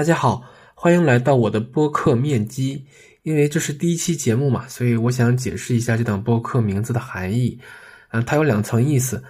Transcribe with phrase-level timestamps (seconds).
[0.00, 0.42] 大家好，
[0.74, 2.86] 欢迎来到我的播客面基。
[3.22, 7.60] 因为这是第一期节目嘛，所以我想解释一下这档播客名字的含义。
[8.08, 9.22] 嗯，它有两层意思。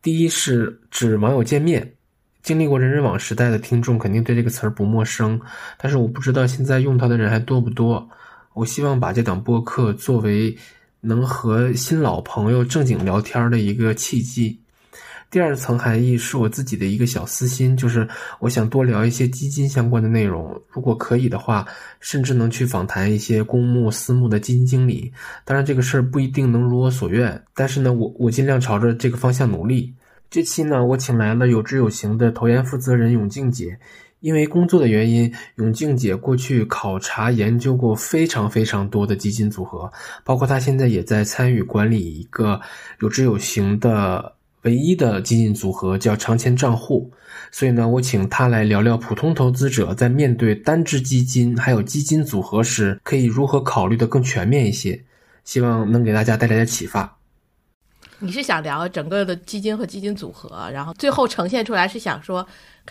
[0.00, 1.94] 第一是指网友见面，
[2.40, 5.40] 经历过人人网时代的听众肯定对这个词儿不陌生，
[5.76, 8.08] 但是我不知道现在用它的人还多不多。
[8.52, 10.56] 我希望把这档播客作为
[11.00, 14.61] 能和新老朋友正经聊天的一个契机。
[15.32, 18.06] 第二层含义是我自己的一个小私心，就是
[18.38, 20.60] 我想多聊一些基金相关的内容。
[20.68, 21.66] 如果可以的话，
[22.00, 25.10] 甚至能去访谈一些公募、私募的基金经理。
[25.46, 29.94] 当然，这个事儿不一定能如我所愿，但是呢，我我尽量朝着这个方向努力。
[30.28, 33.78] 这期呢，我请来了有知有行的投研负责人永静姐。
[34.20, 39.90] 因为工作的原因，永静姐过去考察研究过非常非常多的基金组合，
[40.24, 42.60] 包括她现在也在参与管理一个
[43.00, 44.34] 有知有行的。
[44.62, 47.10] 唯一的基金组合叫长钱账户，
[47.50, 55.02] 所以呢，我请他来聊聊普通投资者在面对单只基金还有基金组合时，可以如何考虑的更全面一些，
[55.44, 57.18] 希望能给大家带来点启发。
[58.18, 62.46] 你是想聊整个的基金和基金组合，然后最后呈现出来是想说。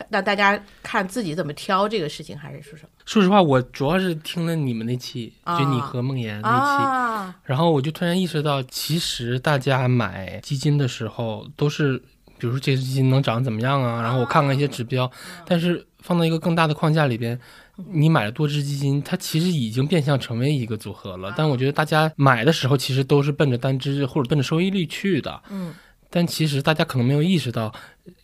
[0.09, 2.89] 让大家看自己怎么挑这个事情，还是说什么？
[3.05, 11.97] 说实话，我主要是听了你们那期，就你和梦妍那期，然后我就突然意识到，其实大家买基金的时候都是，
[12.37, 14.01] 比如说这只基金能涨怎么样啊？
[14.01, 15.11] 然后我看看一些指标，
[15.45, 17.37] 但是放到一个更大的框架里边，
[17.75, 21.33] 你买了多只基金，它其实已经变相成为一个组合了。
[21.35, 25.41] 但我觉得大家买的时候，其实都是奔着单只或者奔着收益率去的。
[25.49, 25.73] 嗯。
[26.13, 27.73] 但其实大家可能没有意识到，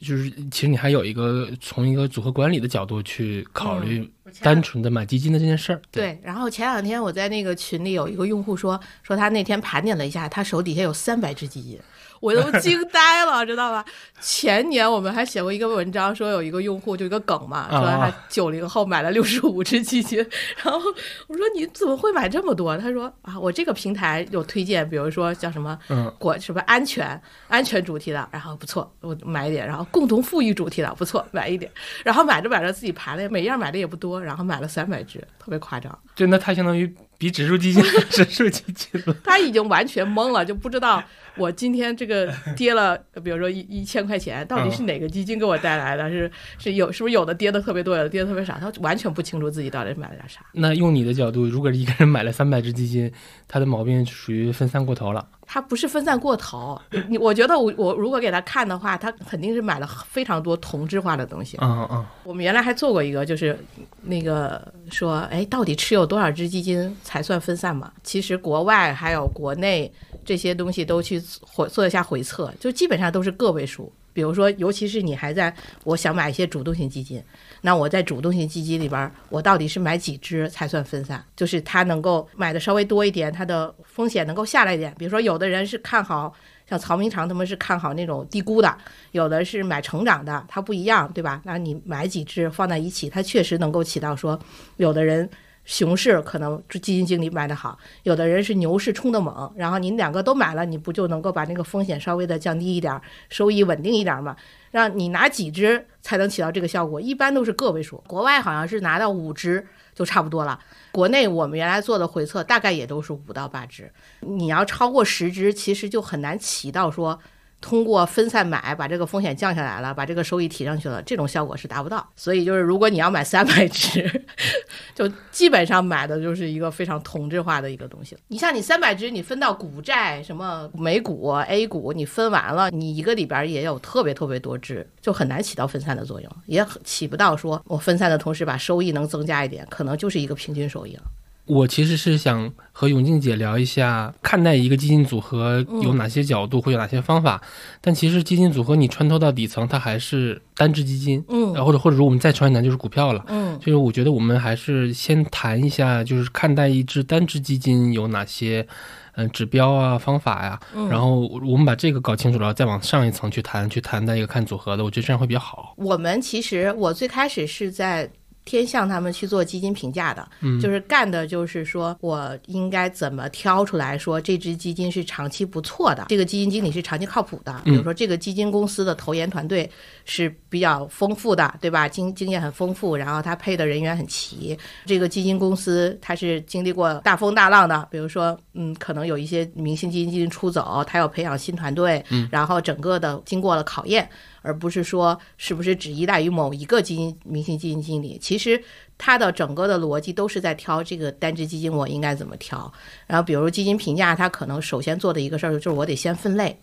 [0.02, 4.08] 就是其实你还有一个从一个组合管理的角度去考虑
[4.42, 5.82] 单纯的买基金的这件事儿。
[5.90, 11.80] 对，然后前两天我在那个群里有一个用户说，说他那天盘点了一下，他手底下有三百只基金。
[12.20, 13.84] 我都惊呆了， 知道吧？
[14.20, 20.18] 前年我们还写过一个文章，说有一个用户就一个梗嘛，说他九零后买了六十五只基金，
[20.64, 20.80] 然后
[21.28, 22.78] 我说你怎么会买这么多？
[22.78, 25.78] 他说啊，我这个平台有推荐，比如说叫什么
[26.18, 31.72] 国什么安全安全主题的，然后不错，我买一点，然后共同富裕主题的不错，买一点，
[32.04, 35.98] 然后买着买着自己盘了，每样买的也不多，然后买了三百只，特别夸张。
[36.16, 36.92] 真的他相当于。
[37.18, 39.16] 比指数基金， 指数基金了。
[39.24, 41.04] 他已经完全懵了，就不知道
[41.36, 46.10] 我今天这个跌了， 比如说一一千块钱，到底是哪个基金给我带来的？
[46.10, 48.58] 是是有是不是有的跌的特别多，有的跌的特别少？
[48.60, 50.42] 他完全不清楚自己到底买了点啥。
[50.54, 53.12] 那用你的角度，如果一个人买了三百只基金，
[53.48, 55.28] 他的毛病属于分散过头了。
[55.50, 61.58] 他不是分散过头，你我觉得我我如果给他看的话，他肯定是买了非常多同质化的东西。
[61.62, 62.06] 嗯嗯。
[62.24, 63.58] 我们原来还做过一个，就是
[64.02, 67.92] 那个说，哎，到底持有多少只基金才算分散嘛？
[68.04, 69.90] 其实国外还有国内
[70.26, 73.92] 这些东西都去回做一下回测，就基本上都是个位数。
[74.12, 75.54] 比如说，尤其是你还在
[75.84, 77.24] 我想买一些主动型基金，
[77.68, 81.22] 那我在主动型基金里边，我到底是买几只才算分散？
[81.36, 84.96] 就是它能够买的稍微多一点，它的风险能够下来一点。
[84.98, 86.34] 比如说，有的人是看好，
[86.66, 88.78] 像曹明长他们是看好那种低估的，
[89.12, 91.42] 有的是买成长的，它不一样，对吧？
[91.44, 94.40] 那你买几只放在一起，它确实能够起到说，
[94.78, 95.30] 有的人。
[95.68, 104.34] 熊市可能基金经理买的好，有的人是牛市冲的猛，然后你两个都买了，你不就能够把那个风险稍微的降低一点，收益稳定一点吗？
[104.72, 107.02] 让你拿几只才能起到这个效果？
[107.02, 110.58] 一般都是个位数， 国外好像是拿到五只就差不多了。
[110.94, 113.92] 国内我们原来做的回测大概也都是五到八只，
[114.22, 117.20] 你要超过十只，其实就很难起到说。
[117.60, 122.08] 通过分散买把这个风险降下来了，把这个收益提上去了，这种效果是达不到。
[122.16, 124.24] 所以就是如果你要买三百只，
[124.94, 128.16] 就基本上买的就是一个非常同质化的一个东西。
[128.28, 141.04] 你像你三百只，你分到股债什么美股 A 股，你分完了，你一个里边也有特别特别多只，就很难起到分散的作用，也起不到说我分散的同时把收益能增加一点，可能就是一个平均收益了。
[141.48, 147.42] 我其实是想和永静姐聊一下，看待一个基金组合有哪些角度，会有哪些方法。
[147.82, 158.68] 但其实基金组合你穿透到底层，它还是单只基金，嗯，或者或者说我们再穿一谈就是股票了，嗯，就是我觉得我们还是先谈一下，就是看待一只单只基金有哪些
[159.16, 160.60] 嗯指标啊方法呀，
[160.90, 165.74] 然后我们把这个搞清楚了，再往上一层去谈，去谈待一个看组合的，我觉得这样会比较好。
[165.78, 168.10] 我们其实我最开始是在。
[168.48, 170.28] 天向他们去做基金评价的，
[170.62, 177.62] 就是干的，就是说我应该怎么挑出来说这支基金是长期不错的，这个基金经理是长期靠谱的。
[177.66, 179.70] 比如说这个基金公司的投研团队
[180.08, 181.88] 是比较丰富的，对吧？
[181.88, 184.58] 经经验很丰富，然后他配的人员很齐。
[184.86, 194.10] 这个基金公司它是经历过大风大浪的，比如说，嗯，可能有一些明星基金经理出走，他要培养新团队，然后整个的经过了考验。
[194.44, 198.18] 而不是说是不是只依赖于某一个基金明星基金经理。
[198.22, 198.64] 其实
[198.98, 202.72] 它的整个的逻辑都是在挑这个单只基金我应该怎么挑。
[203.08, 206.58] 然后比如基金评价，它可能首先做的一个事儿就是我得先分类。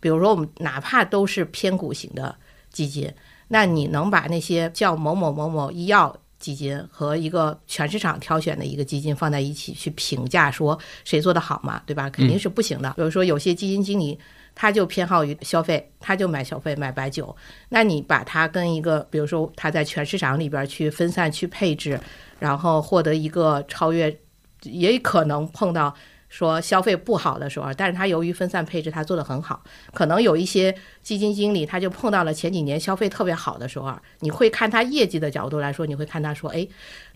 [0.00, 2.34] 比如说我们哪怕都是偏股型的
[2.76, 3.10] 基金，
[3.48, 6.14] 那你能把那些叫某某某某医药。
[6.38, 12.10] 基金和一个全市场挑选的一个基金放在一起去评价，说谁做的好嘛，对吧？
[12.10, 12.92] 肯定是不行的。
[12.92, 14.16] 比如说有些基金经理
[14.54, 17.34] 他就偏好于消费，他就买消费买白酒，
[17.70, 21.98] 那你把它跟一个，比如说他在全市场里边去分散去配置，
[22.38, 24.14] 然后获得一个超越，
[24.62, 25.92] 也可能碰到。
[26.28, 29.62] 说消费不好的时候，但是他由于分散配置，他做得很好。
[29.92, 36.66] 可能有一些基金经理，他就碰到了前几年消费特别好的时候，你会看他业绩的角度来说，你会看他说，哎，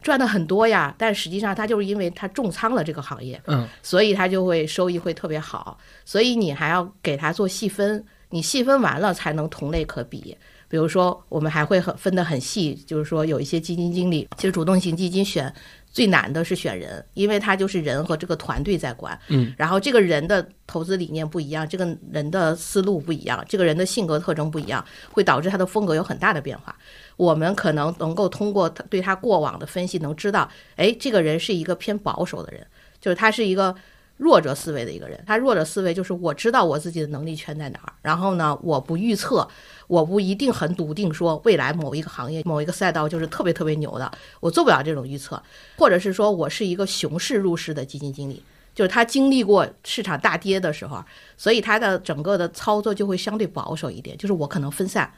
[0.01, 0.95] 赚的很多呀。
[0.97, 5.79] 但实际上他就是因为他重仓了这个行业，嗯，所以他就会收益会特别好。
[6.05, 10.37] 所以你还要给他做细分，你细分完了才能同类可比。
[10.69, 15.53] 比如说，我们还会很分得很细，就是说有一些基金经理，其实主动型基金选。
[15.91, 26.77] 最难的是选人，因为他就是人和这个团队在管，嗯，然后这个人的投资理念不一样，这个人的思路不一样，这个人的性格特征不一样，会导致他的风格有很大的变化。
[27.17, 32.67] 我们可能能够通过对他过往的分析，能知道，哎，这个人是一个偏保守的人，
[33.01, 33.75] 就是他是一个。
[34.21, 39.49] 弱者思维的一个人，他弱者思维就是我知道我自己的能力圈在哪儿，然后呢，我不预测，
[39.87, 45.43] 我不一定很笃定说未来某一个行业、某一个赛道就是特别特别牛的，我做不了这种预测，
[45.79, 48.45] 或者是说我是一个熊市入市的基金经理，
[48.75, 51.03] 就是他经历过市场大跌的时候，
[51.39, 55.11] 所以他的整个的操作就会相对保守一点，就是我可能分散，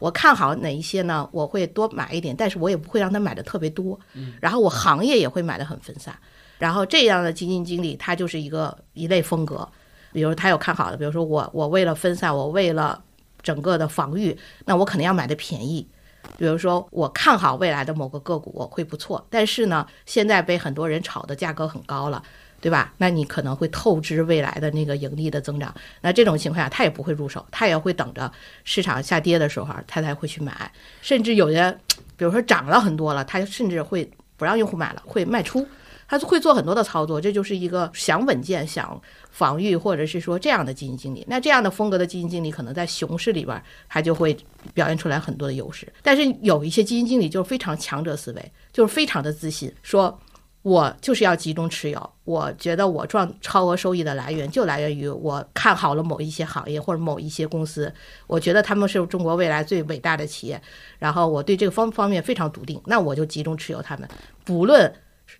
[0.00, 3.96] 我看好哪一些呢，我会多买一点，但是我也不会让他买的特别多，
[4.40, 6.18] 然后我行业也会买的很分散。
[6.58, 9.68] 然后这样的基金经理，他就是一个一类风格，
[10.12, 13.02] 比如他有看好的，比如说我我为了分散，我为了
[13.42, 15.88] 整个的防御，那我肯定要买的便宜。
[16.36, 22.22] 比如说我看好未来的某个个股会不错，但是呢，现在被很多人炒的价格很高了，
[22.60, 22.92] 对吧？
[22.98, 25.72] 那你可能会透支未来的那个盈利的增长。
[26.02, 28.30] 那这种情况下，他也不会入手，他也会等着
[28.64, 30.70] 市场下跌的时候，他才会去买。
[31.00, 31.72] 甚至有的，
[32.16, 35.66] 比如说涨了很多了，他甚至会不让用户买了，会卖出。
[36.08, 38.98] 他会做很多的操作，这就是一个想稳健、想
[39.30, 41.22] 防御，或者是说这样的基金经理。
[41.28, 44.34] 那这样的风格的基金经理，可能在熊市里边，他就会
[44.72, 45.86] 表现出来很多的优势。
[46.02, 50.18] 但是有一些基金经理就是非常强者思维，就是非常的自信，说
[50.62, 52.10] 我就是要集中持有。
[52.24, 57.92] 我觉得我赚超额收益的来源就来源于我看好了某一些行业或者某一些公司，
[58.26, 60.58] 我觉得他们是中国未来最伟大的企业，
[60.98, 64.08] 然后我对这个方方面非常笃定，那我就集中持有他们，
[64.46, 64.90] 不论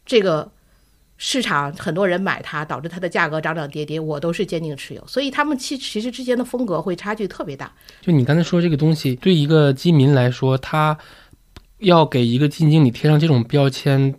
[0.05, 0.47] 这个。
[1.21, 5.05] 市场很多人买它，导致它的价格涨涨跌跌，我都是坚定持有。
[5.07, 7.71] 所以他们其其实之间的风格会差距特别大。
[8.01, 10.97] 就你刚才说这个东西，对一个基民来说，他
[11.79, 14.15] 要给一个基金经理贴上这种标签，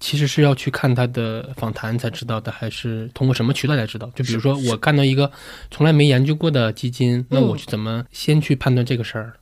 [0.00, 4.10] 其实是要去看他的访谈才知道的，还是通过什么渠道才知道？
[4.14, 5.30] 就比如说我看到一个
[5.70, 9.34] 从来没研究过的基金，那我去怎么先去判断这个事儿？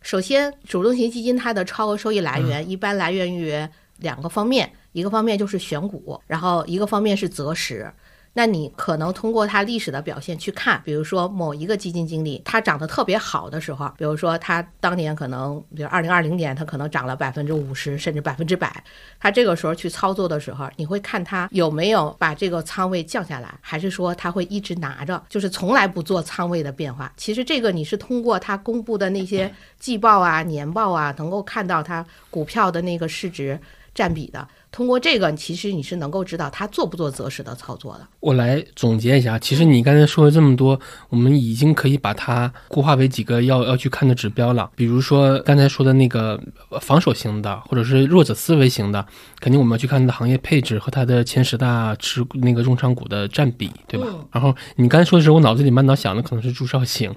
[0.00, 3.52] 首先，主动型基金它的超额收益来源一般来源于
[3.98, 4.70] 两个方面。
[4.92, 7.92] 一个方面就是选股，然后一个方面是择时。
[8.34, 18.82] 那你可能通过它历史的表现去看，比如说某一个基金经理，它涨得特别好的时候，比如说它当年可能，比如二零二零年，它可能涨了百分之五十甚至百分之百，
[19.20, 27.12] 它这个时候去操作的时候，你会看它有没有把这个仓位降下来，还是说它会一直拿着，就是从来不做仓位的变化。
[27.18, 33.60] 其实这个你是通过它公布的那些季报啊、年报啊，能够看到它股票的那个市值
[33.94, 34.48] 占比的。
[34.72, 38.08] 通过这个，其实你是能够知道他做不做择时的操作的。
[38.20, 44.70] 我来总结一下，其实你刚才说了这么多，我们已经可以把它固化为几个要要去看的指标了。
[44.74, 46.42] 比如说刚才说的那个
[46.80, 49.06] 防守型的，或者是弱者思维型的，
[49.42, 54.06] 肯定我们要去看它的行业配置和它的前十大持那个重仓股的占比，对吧？
[54.32, 57.14] 然后你刚才说的时候，我脑子里满脑想的可能是朱少醒，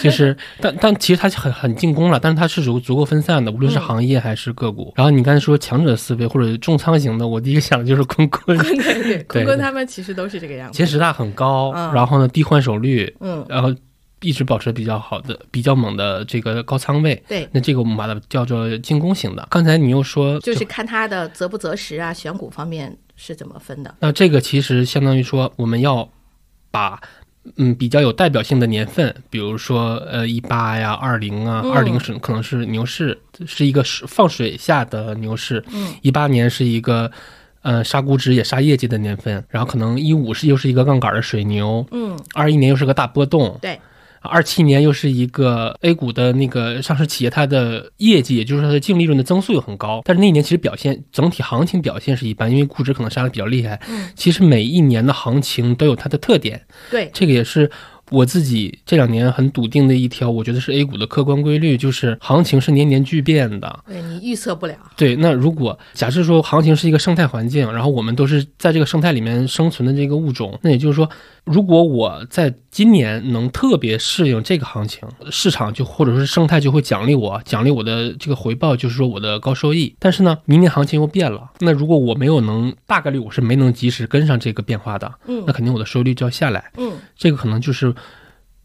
[0.00, 4.92] 就是但但其实它很很进攻了，但是它是足足够分散的，无论是行业还是个股。
[4.96, 6.96] 然后你刚才说强者思维或者重仓。
[6.96, 10.74] 型的，我第一个想的就是坤坤， 对 对，坤坤他们其实都是这个样子。
[10.74, 13.68] 前十大很高，然后呢低换手率，嗯，然后
[14.26, 17.22] 一直保持比较好的、比较猛的这个高仓位。
[17.28, 19.46] 对，那这个我们把它叫做进攻型的。
[19.50, 23.94] 刚才你又说，就是看它的择不择时啊，选股方面是怎么分的？
[24.00, 26.08] 那这个其实相当于说，我们要
[26.70, 27.00] 把。
[27.58, 33.16] 嗯，比较有代表性的年份，比如说呃一八呀、二零啊，二零是可能是牛市，
[33.46, 35.64] 是一个放水下的牛市。
[35.72, 37.08] 嗯，一八年是一个
[37.62, 41.86] 呃杀估值也杀业绩的年份，然后可能一五是又是一个杠杆的水牛。
[41.92, 43.56] 嗯，二一年又是个大波动。
[43.62, 43.78] 对。
[44.26, 53.80] 二七年又是一个 A 股的那个上市企业，它的业绩，也就是它的净利润的增速又很高，但是那一年其实表现整体行情表现是一般，因为估值可能杀的比较厉害。
[53.88, 57.70] 嗯，其实每一年的行情都有它的特点，对，这个也是。
[58.12, 63.80] 我自己这两年很笃定的一条，我觉得是 A 股的客观规律，就是行情是年年巨变的。
[63.84, 64.76] 对你预测不了。
[64.96, 71.10] 对，那如果假设说行情是一个生态环境，然后我们都是在这个生态里面生存的这个物种，那也就是说。
[71.46, 79.94] 如果我在今年能特别适应这个行情，市场就或者说是生态就会奖励我，奖励我的这个回报，就是说我的高收益。
[79.98, 87.94] 但是呢，明年行情又变了，那如果我没有能，大概率我是没能及时跟上这个变化的，嗯，那肯定我的收益率就要下来，嗯，这个可能就是。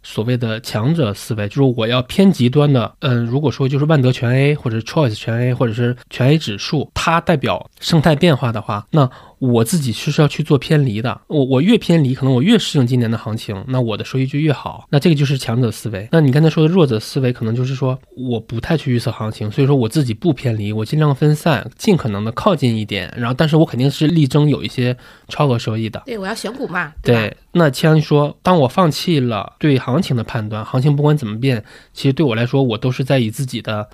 [0.04, 9.08] 所谓的强者思维，就是我要偏极端的，嗯，如果说就是万德全 A 或者 Choice 全 A 或者是全 A 指数，它代表生态变化的话，那
[9.42, 11.20] 我自己是要去做偏离的。
[11.26, 14.86] 我我越偏离，可能我越适应今年的行情，那我的收益就越好。
[14.92, 16.08] 那这个就是强者思维。
[16.12, 23.12] 那你刚才说的弱者思维，可能就是说我不太去预测行情，所以说我自己不偏离，我尽量分散，尽可能的靠近一点。
[23.18, 24.96] 然后，但是我肯定是力争有一些
[25.28, 26.04] 超额收益的。
[26.06, 26.94] 对，我要选股嘛。
[27.02, 27.36] 对。
[27.52, 33.90] 那既然说，当我放弃了对行情的判断，行情不管怎么变，其实对我来说，我都是在以自己的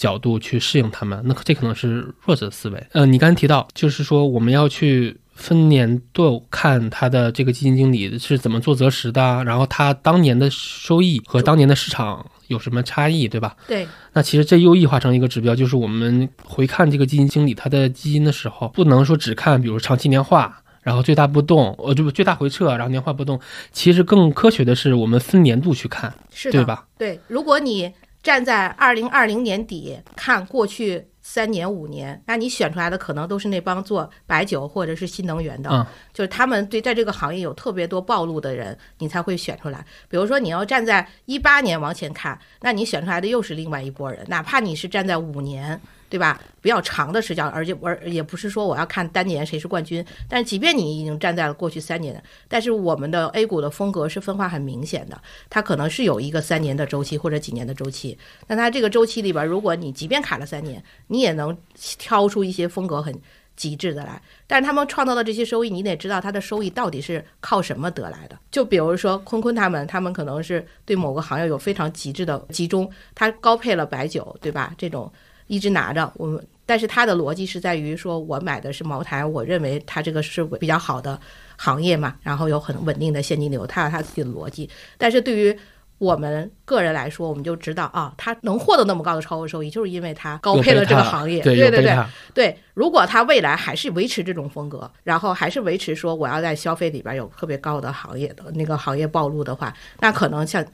[0.00, 1.20] 角度去适应他们。
[1.26, 2.86] 那这可能是弱者思维。
[2.92, 13.54] 呃，你刚才提到，就是说我们要去分年度看他的这个基金经理是怎么做择时的，然后他当年的收益和当年的市场有什么差异，对吧？
[13.68, 13.86] 对。
[14.14, 20.62] 那其实这又异化成一个指标，就是我们回看这个基金经理他的基金的时候，不能说只看比如长期年化。
[20.82, 23.38] 然后最大波动，呃，就最大回撤，然后年化波动，
[23.70, 26.86] 其实更科学的是我们分年度去看，是对吧？
[26.96, 27.92] 对，如果你
[28.22, 39.84] 站在二零二零年底看过去三年五年，那你选出来的可能都是那帮做白酒或者是新能源的，就是他们对在这个行业有特别多暴露的人，你才会选出来。
[40.08, 45.80] 比如说你要站在一八年往前看，那你选出来的又是另外一拨人，哪怕你是站在五年。
[46.10, 46.38] 对吧？
[46.60, 50.04] 比较长的视角，而且而也不是说我要看单年谁是冠军。
[50.28, 58.18] 但是即便你已经站在了过去三年，但是我们的 A 股的风格是分化很明显的，它可能是有一个三年的周期或者几年的周期。
[58.48, 63.18] 那它这个周期里边，如果你即便卡了三年，你也能挑出一些风格很
[63.56, 64.20] 极致的来。
[64.46, 68.36] 但是他们创造的这些收益，你得知道它的收益到底是靠什么得来的。
[68.50, 74.74] 就比如说坤坤他们，他们可能是对某个行业有非常极致的集中，他高配了白酒，对吧？
[74.76, 75.10] 这种。
[75.50, 81.18] 一直拿着我们，但是他的逻辑是在于说，我买的是茅台，我认为它这个是比较好的
[81.56, 84.70] 行业嘛，然后有很稳定的现金流，他有他自己的逻辑。
[84.96, 85.58] 但是对于
[85.98, 91.42] 我们个人来说，我们就知道啊，他能获得那么高的超额收益，就是因为他高配了这个行业。
[91.42, 91.98] 对对对
[92.32, 100.64] 对，如果他未来还是维持这种风格，然后还是维持说我要在消费里边有特别高的行业的那个行业暴露的话，那可能像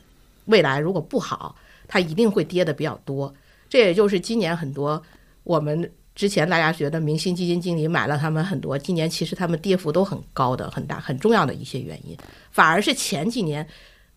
[0.44, 1.56] 未来如果不好，
[1.88, 3.32] 它一定会跌的比较多。
[3.68, 5.02] 这也就是今年很多
[5.42, 12.16] 我们之前大家觉得明星基金经理买了他们很多，今年其实他们跌幅都很高的、很大、很重要的一些原因，
[12.50, 13.66] 反而是前几年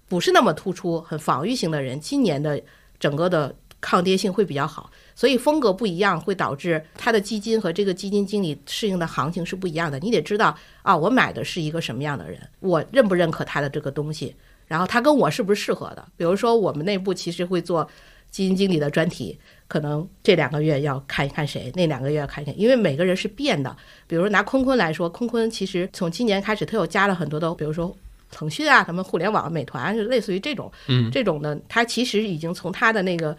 [0.08, 2.62] 不是那么突出、很防御性的人，今年的
[3.00, 4.90] 整个的抗跌性会比较好。
[5.14, 10.00] 所以风格不一样，会导致他的基金和这个基金经理适应的行情是不一样的。
[10.00, 14.34] 你得知道啊，我买的是一个什么样的人，我认不认可他的这个东西，
[14.68, 16.08] 然后他跟我是不是适合的。
[16.16, 17.86] 比如说我们内部其实会做。
[18.32, 23.76] 基金经理的专题，可能这两个月要看一看谁，那两个月要看一看，因为每个人是变的。
[24.08, 27.96] 比如拿坤坤来说，坤坤其实从今年开始，他又加了很多的，比如说
[28.32, 33.36] 腾讯啊，什么互联网、美团，就类似于这种，嗯，这种的，他其实已经从他的那个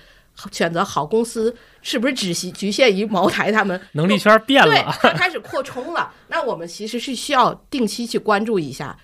[0.50, 6.12] 选择好公司，是不是只局局限于茅台他们能力圈变了，他开始扩充了。
[6.28, 8.98] 那我们其实是需要定期去关注一下。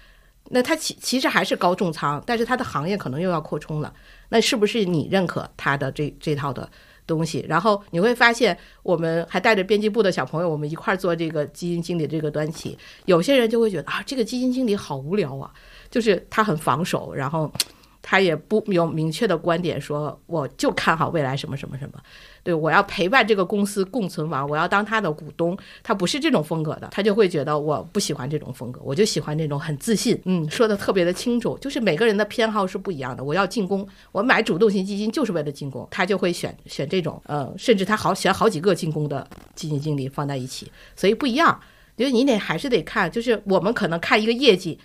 [0.50, 3.92] 那他其其实还是高重仓，但是他的行业可能又要扩充了。
[4.28, 6.68] 那是不是你认可他的这这套的
[7.06, 7.44] 东西？
[7.48, 12.76] 然后你会发现，我们还带着编辑部的小朋友，我们一块儿做这个基金经理这个端起。
[13.04, 15.52] 有些人就会觉得啊，这个基金经理好无聊啊，
[15.90, 17.50] 就是他很防守，然后
[18.02, 22.00] 他也不有明确的观点，说我就看好未来什么什么什么。
[22.46, 25.58] 对，我要陪伴这个公司共存亡，我要当他的股东。
[25.82, 30.16] 他不是这种风格的，他就会觉得我不喜欢这种风格，我就喜欢这种很自信。
[30.26, 33.24] 嗯，说的特别的清楚，就是每个人的偏好是不一样的。
[33.24, 41.60] 我要进攻，我买主动型基金就是为了进攻，他就会选选这种，呃，甚至他好选好几个进攻的基金经理放在一起，所以不一样。
[41.96, 44.78] 就是你得还是得看，就是我们可能看一个业绩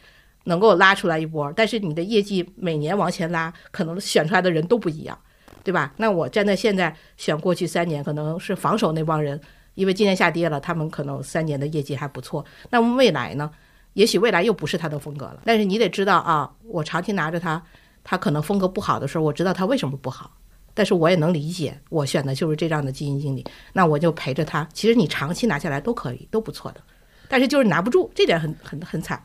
[0.45, 5.15] 能够拉出来一波，但是你的业绩每年往前拉，可能选出来的人都不一样。
[5.63, 5.93] 对吧？
[5.97, 9.39] 那我站在现在选过去三年，可能是防守那帮人，
[9.75, 12.43] 因为今年下跌了，他们可能三年的业绩还不错。
[12.69, 13.51] 那么未来呢？
[13.93, 15.41] 也许未来又不是他的风格了。
[15.43, 17.61] 但是你得知道啊，我长期拿着他，
[18.03, 20.31] 他可能风格不好的时候，我知道他为什么不好，
[20.73, 24.65] 但是我也能理解，我选的就是这样的基金经理，那我就陪着他。
[24.73, 26.81] 其实你长期拿下来都可以，都不错的，
[27.27, 29.21] 但是就是拿不住，这点很很很惨。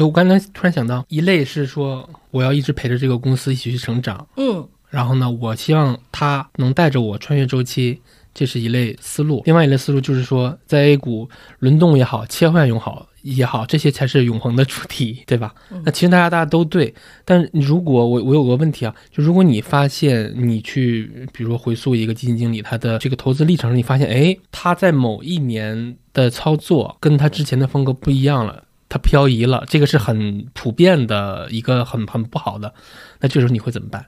[0.00, 8.00] 我刚才突然想到，一类是说我要一直陪着这个公司一起去成长，嗯，然后呢，我希望它能带着我穿越周期，
[8.32, 9.42] 这是一类思路。
[9.44, 11.28] 另外一类思路就是说，在 A 股
[11.58, 15.54] 轮动也好，切换也好也好，这些才是永恒的主题， 对吧？
[15.84, 28.62] 那其实大家大家都对，但如果我我有个问题啊，就如果你发现你去，比如说回溯一个基金经理他的这个投资历程，你发现哎，他在某一年的操作跟他之前的风格不一样了。
[28.88, 32.72] 他漂移了，这个是很普遍的一个很很不好的。
[33.18, 34.06] 那这时候你会怎么办？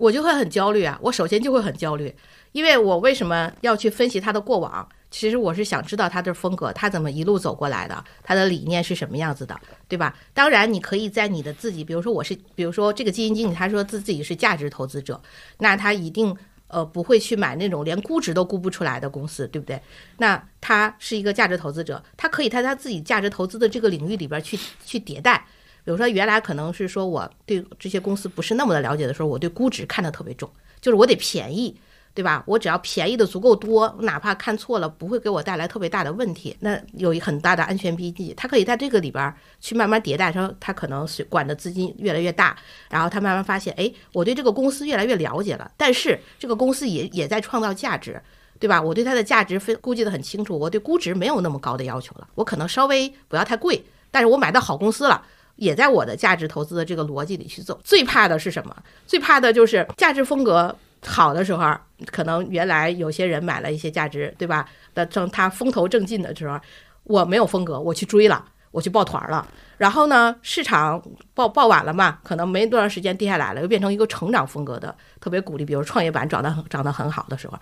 [0.00, 0.98] 我就会很焦虑啊！
[1.02, 2.14] 我首先就会很焦虑，
[2.52, 4.88] 因为我为什么要去分析他的过往？
[5.10, 10.16] 其实我是想知道他的风格，他怎么一路走过来的，他的理念是什么样子的，对吧？
[10.32, 15.20] 当然，你可以在你的自己，比如说我是，比如说这个基金经理，他说自自己是价值投资者，
[15.58, 16.36] 那他一定。
[16.72, 19.82] 呃，不会去买那种连估值都估不出来的公司，对不对？
[20.18, 25.44] 那他是一个价值投资者，他可以在他自己价值投资的这个领域里边去去迭代。
[25.84, 31.76] 比如说，原来可能是说我对这些公司不是那么的了解的时候，我对估值看得特别重，就是我得便宜。
[32.12, 32.42] 对吧？
[32.44, 36.54] 我只要便宜的足够多，哪怕看错了，不会给我带来特别大的问题。
[36.58, 40.32] 那有一很大的安全边际，它可以在这个里边去慢慢迭代。
[40.32, 42.58] 说它可能是管的资金越来越大，
[42.90, 45.70] 然后他慢慢发现，哎，我对这个公司越来越了解了。
[45.76, 48.20] 但是这个公司也也在创造价值，
[48.58, 48.82] 对吧？
[48.82, 52.26] 我对它的价值分估计的很清楚，我对估值没有那么高的要求了。
[52.34, 55.24] 我可能稍微不要太贵，但是我买到好公司了，
[55.60, 57.78] 也在我的价值投资的这个逻辑里去走。
[57.84, 58.74] 最怕的是什么？
[59.06, 60.74] 最怕的就是价值风格。
[61.06, 61.74] 好的时候，
[62.10, 64.66] 可能原来有些人买了一些价值，对吧？
[64.94, 66.58] 的正他风头正劲的时候，
[67.04, 69.46] 我没有风格，我去追了，我去抱团了。
[69.78, 71.02] 然后呢，市场
[71.34, 75.64] 抱抱晚了嘛，可能没多长时间跌下来了，又变成一个成长风格的，特别鼓励。
[75.64, 77.58] 比如创业板涨得很涨得很好的时候，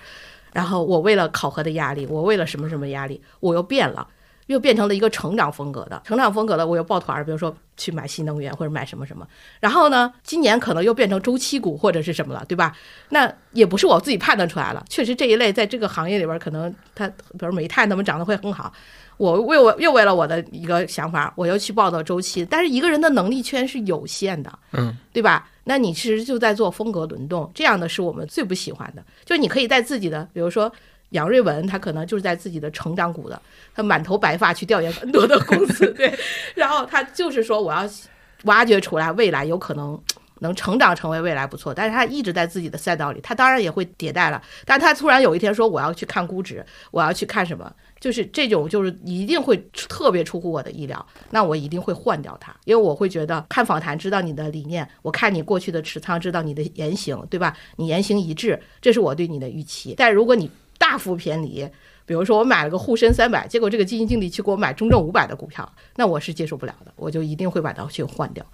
[0.53, 4.07] 然后我为了考核的压力，我为了什么什么压力，我又变了。
[4.49, 9.27] 又变成了一个成长风格的，成长风格的，我又抱团儿，比如说去买新能源或者买什么什么。
[9.61, 12.75] 然后呢，今年可能又变成周期股或者是什么了，对吧？
[13.11, 18.73] 那也不是我自己判断出来了，确实这一类在这个行业里边，可能它，比如煤炭，他们涨得会很好。
[19.19, 22.47] 我为我又为了我的一个想法，我又去报道周期。
[22.47, 25.47] 但是一个人的能力圈是有限的，嗯，对吧？
[25.65, 29.05] 那你其实就在做风格轮动，这样的是我们最不喜欢的。
[29.27, 30.73] 就是你可以在自己的，比如说。
[31.11, 33.41] 杨瑞文，他可能就是在自己的成长股的，
[33.75, 36.13] 他满头白发去调研很多的公司，对，
[36.55, 37.89] 然后他就是说我要
[38.45, 40.01] 挖掘出来未来有可能
[40.41, 57.57] 能成长成为未来不错，但是他一直在自己的赛道里，他当然也会迭代了，但他突然有一天说我要去看估值，我要去看什么，就是这种就是一定会特别出乎我的意料，那我一定会换掉他，因为我会觉得看访谈知道你的理念，我看你过去的持仓知道你的言行，对吧？
[57.75, 61.69] 你言行一致，这是我对你的预期，但如果你大幅偏离，
[62.07, 68.47] 比如说我买了个沪深三百，结果这个基金经理去给我买中证五百的股票，那我是接受不了的，我就一定会把它去换掉，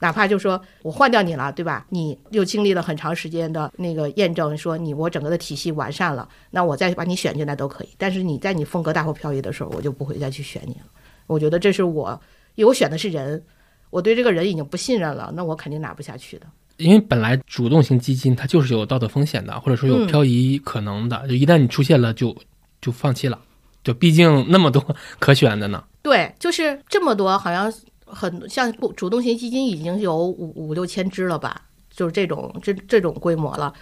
[0.00, 1.86] 哪怕就说我换掉你了，对吧？
[1.88, 7.88] 你又经历了很长时间的那个验证，说你我整个的体系完善了，那我再把你选进来都可以。
[7.96, 10.86] 但是你在你风格大幅漂移的时候，我就不会再去选你了。
[11.26, 12.20] 我觉得这是我，
[12.56, 13.44] 因为我选的是人，
[13.90, 16.46] 我对这个人已经不信任了，那我肯定拿不下去的。
[16.78, 22.34] 因为本来主动型基金它就是有道德风险的，或者说有漂移可能的，就一旦你出现了，就
[22.80, 23.38] 就放弃了。
[23.84, 24.84] 就毕竟那么多
[25.18, 25.82] 可选的呢。
[26.02, 27.72] 对，就是这么多，好像
[28.04, 33.72] 很像主动型基金已经有五五六千只了吧，就是这种这这种规模了。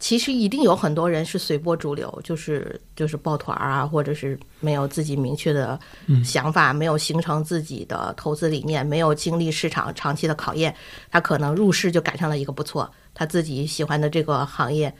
[0.00, 5.78] 其实一定有很多人是随波逐流，就是就是抱团儿啊，或者是没有自己明确的
[6.24, 10.74] 想法，没有形成自己的投资理念，没有经历市场长期的考验，
[11.10, 14.92] 他可能入市就赶上了一个不错，他自己喜欢的这个行业，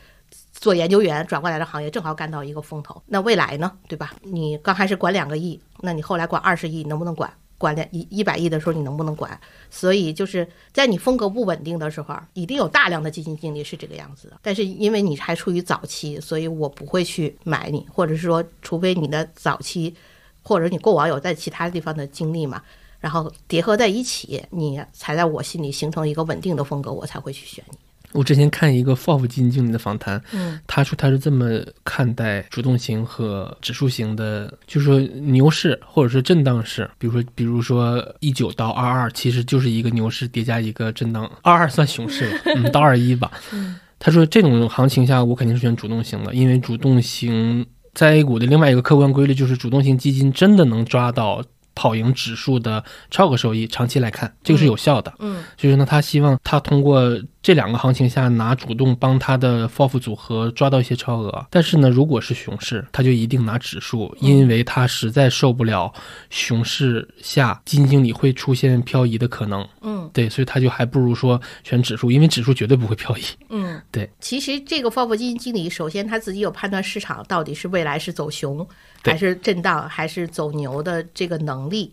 [0.52, 3.02] 做研究员转过来的行业正好干到一个风头。
[3.06, 4.14] 那未来呢，对吧？
[4.22, 7.32] 你刚开始管两个亿，那你后来管二十亿，能不能管？
[7.60, 9.38] 管两一一百亿的时候，你能不能管？
[9.68, 14.38] 所以就是在你风格不稳定的时候，一定有大量的基金经理是这个样子的。
[14.40, 19.94] 但是因为你还处于早期，所以我不会去买你，或者是说，除非你的早期，
[20.42, 22.62] 或者你过往有在其他地方的经历嘛，
[22.98, 27.76] 然后叠合在一起，你才在我心里形成一个稳定的风格，我才会去选你。
[28.12, 31.48] 我之前看一个 FOF 基金经理的访谈，嗯，他说他是这么
[31.84, 43.30] 看待主动型和指数型的，就是说牛市或者是震荡市，比如说比如说一九到二二，其实就是一个牛市叠加一个震荡，二二算熊市了，嗯，到二一吧。
[43.98, 51.42] 他说这种行情下，我肯定是选主动型的，因为主动型在 A 股的另外一个客观规律就是主动型基金真的能抓到。
[51.72, 55.14] 跑赢指数的超额收益，长期来看，这个是有效的。
[55.20, 57.00] 嗯，所以说呢，他希望他通过
[57.42, 61.46] 这两个行情下拿主动帮他的 FOF 组合抓到一些超额。
[61.48, 65.92] 但是呢，如果是熊市，他就一定拿指数，因为他实在受不了
[66.28, 69.66] 熊市下基金经理会出现漂移的可能。
[69.80, 73.22] 嗯，对，所以他就还不如说选指数，因为指数绝对不会漂移。
[73.48, 74.08] 嗯， 对。
[74.20, 78.66] 其实这个 FOF 基金经理首先他自己有判断市场到底是未来是走熊
[79.02, 81.90] 还是震荡还是走牛的这个能力。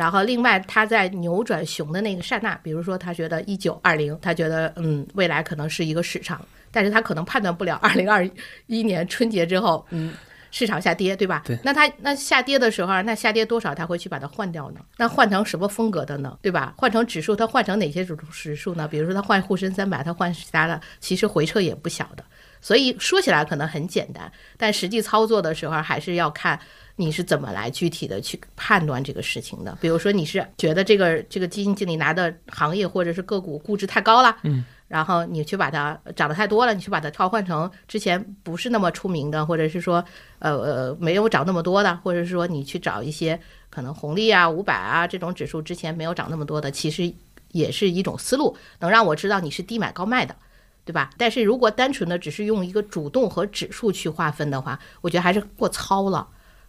[0.00, 6.40] 然后，另外他在扭转熊的那个刹那，比如说他觉得一九二零，他觉得嗯未来可能是一个市场，
[6.72, 8.26] 但是他可能判断不了 二零二
[8.66, 10.14] 一年春节之后，嗯，
[10.50, 11.42] 市场下跌，对吧？
[11.44, 11.58] 对。
[11.62, 14.80] 那他那下跌的时候，那下跌多少他会去把它换掉呢？
[14.96, 16.38] 那换成什么风格的呢？
[16.40, 16.72] 对吧？
[16.78, 18.88] 换成指数，他换成哪些指指数呢？
[18.88, 22.24] 比如说他换沪深三百，他换其他的，其实回撤也不小的。
[22.60, 26.58] 所以说起来可能很简单，但实际操作的时候还是要看。
[26.96, 29.74] 你是怎么来具体的去判断这个事情的？
[29.80, 40.04] 比如说，你是觉得这个这个基金经理拿的行业或者是个股估值太高了，嗯，然后你去把它涨得太多了，你去把它调换成之前不是那么出名的，或者是说
[40.40, 47.10] 呃呃没有涨那么多的，或者是说你去找一些可能红利啊、五百啊这种指数之前没有涨那么多的，其实
[47.52, 50.36] 也是一种思路，能让我知道你是低买高卖的，
[50.84, 51.10] 对吧？
[51.16, 56.26] 但是如果单纯的只是用一个主动和指数去划分的话，我觉得还是过糙了。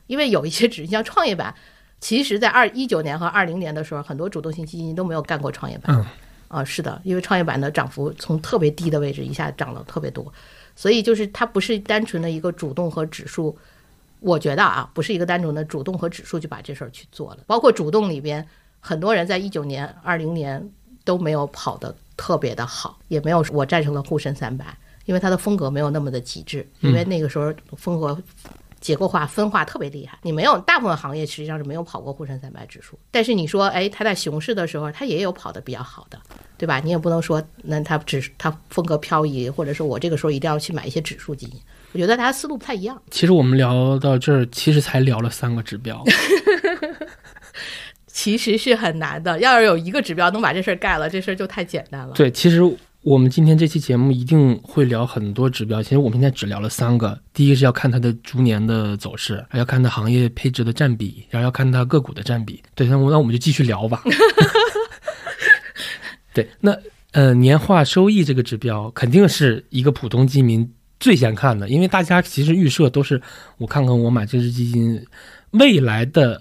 [0.08, 1.56] 因为有一些指像创业板，
[2.00, 5.96] 其实，在二一九年和二零年的时候，很多主动型基金都没有干过创业板。
[5.96, 6.06] 嗯，
[6.50, 10.32] 啊，是的，因为创业板的涨幅从特别低的位置一下涨了特别多，
[10.76, 13.58] 所以就是它不是单纯的一个主动和指数。
[14.20, 17.40] 我觉得啊，不是一个单纯的主动和指数就把这事儿去做了。
[17.48, 18.46] 包括主动里边，
[18.80, 20.70] 很多人在一九年、二零年
[21.04, 24.66] 都没有跑得特别的好，也没有我战胜了沪深三百，
[25.06, 28.18] 因为它的风格没有那么的极致，因为那个时候风格。
[28.82, 32.98] 结构化分化特别厉害，你没有大部分行业实际上是没有跑过沪深三百指数。
[33.12, 36.20] 但是你说，哎，它在熊市的时候，它也有跑得比较好的，
[36.58, 36.80] 对吧？
[36.80, 41.62] 你也不能说，那它只它风格漂移，或者说我这个时候一定要去买一些指数基金。
[41.92, 43.00] 我觉得大家思路不太一样。
[43.12, 46.04] 其实我们聊到这儿，其实才聊了三个指标，
[48.12, 49.40] 其实是很难的。
[49.40, 52.14] 要是有一个指标能把这事儿盖了，这事儿就太简单了。
[52.16, 52.62] 对，其实。
[53.04, 57.20] 我们今天这期节目一定会聊很多指标，其实我们现在只聊了三个。
[57.34, 62.62] 第一个是要看它的逐年的走势，还要看它行业配置的占比，然后要看它个股的占比。
[62.76, 64.04] 对，那我那我们就继续聊吧。
[66.32, 66.78] 对，那
[67.14, 73.20] 呃年化收益这个指标肯定是一个普通基民最先看的，因为大家其实预设都是
[73.58, 75.04] 我看看我买这只基金
[75.54, 76.40] 未来的。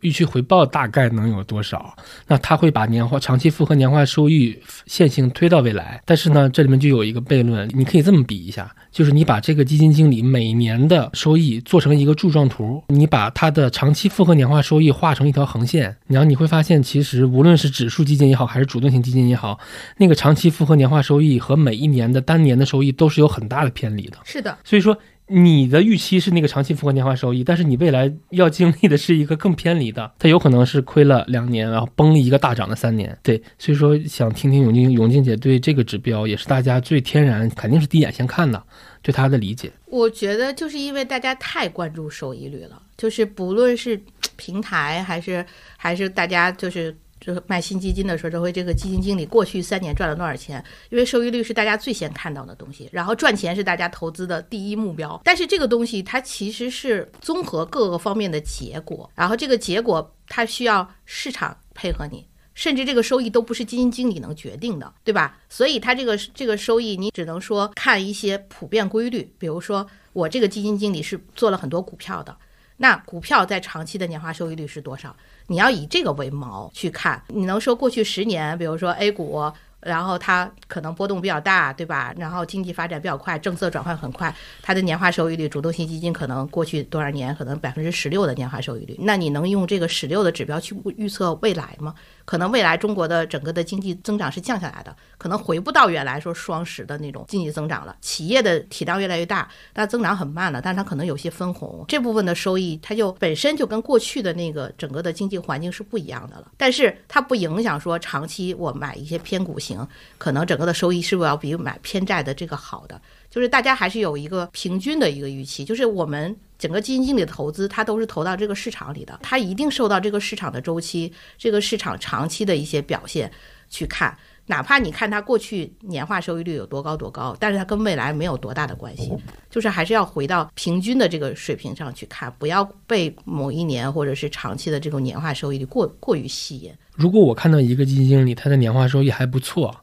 [0.00, 1.94] 预期回报大概能有多少？
[2.26, 6.00] 那它会把年化长期复合年化收益线性推到未来。
[6.04, 19.58] 但是呢，这里面就有一个悖论，你可以这么比一下，就是你把这个基金经理每年的收益做成一个柱状图，你把它的长期复合年化收益画成一条横线，然后你会发现，其实无论是指数基金也好，还是主动型基金也好，
[19.96, 24.18] 那个长期复合年化收益和每一年的单年的收益都是有很大的偏离的。
[24.24, 24.96] 是的，所以说。
[25.28, 33.16] 你的预期是那个长期复合年化收益，但是你未来要经历的是一个更偏离的，它有可能是亏了两年，然后崩一个大涨的三年。
[33.22, 38.62] 对，所以说想听听永静永静姐对这个指标，也是大家最天然，肯定是第一眼先看的，
[39.00, 39.72] 对它的理解。
[39.86, 43.98] 我觉得就是因为大家太关注收益率了，就是不论是
[44.36, 45.44] 平台还是
[45.76, 46.94] 还是大家就是。
[47.24, 50.62] 就卖新基金的时候，就会这个基金经理过去三年赚了多少钱？
[50.90, 55.20] 因为收益率是大家最先看到的东西，然后赚钱是大家投资的第一目标。
[55.24, 65.38] 但是这个东西它其实是综合各个方面的结果，然后这个结果它需要市场配合你，甚至这个收益都不是基金经理能决定的，对吧？
[65.48, 72.36] 所以它这个这个收益，你只能说看一些普遍规律，比如说我这个基金经理是做了很多股票的，
[72.82, 75.14] 那股票在长期的年化收益率是多少？
[75.46, 79.40] 你要以这个为锚去看，你能说过去十年，比如说 A 股，
[79.78, 82.12] 然后它可能波动比较大，对吧？
[82.18, 91.94] 然后经济发展比较快，政策转换很快，它的年化收益率，主动型基金可能过去多少年可能百分之十六的年化收益率，那你能用这个十六的指标去预测未来吗？
[92.32, 97.94] 可能未来中国的整个的经济增长是降下来的，可能回不到原来说双十的那种经济增长了。
[98.00, 106.50] 企业的体量越来越大，但增长很慢了，但是它可能有些分红，这部分的收益它就本身就跟过去的那个整个的经济环境是不一样的了。
[106.56, 112.98] 但是它不影响说长期我买一些偏股型，可能整个的收益是不是要比买偏债的这个好的？
[113.28, 123.28] 就是大家还是有一个平均的一个预期，就是我们整个基金经理的投资，它都是投到这个市场里的，它一定受到这个市场的周期、这个市场长期的一些表现
[123.68, 124.16] 去看。
[124.46, 129.12] 哪怕你看它过去年化收益率有多高多高，但是它跟未来没有多大的关系，
[129.50, 136.72] 就是还是要回到平均的这个水平上去看，不要被某一年或者是长期的这种年化收益率过过于吸引。
[136.94, 139.74] 如果我看到一个基金经理他的年化收益还不错，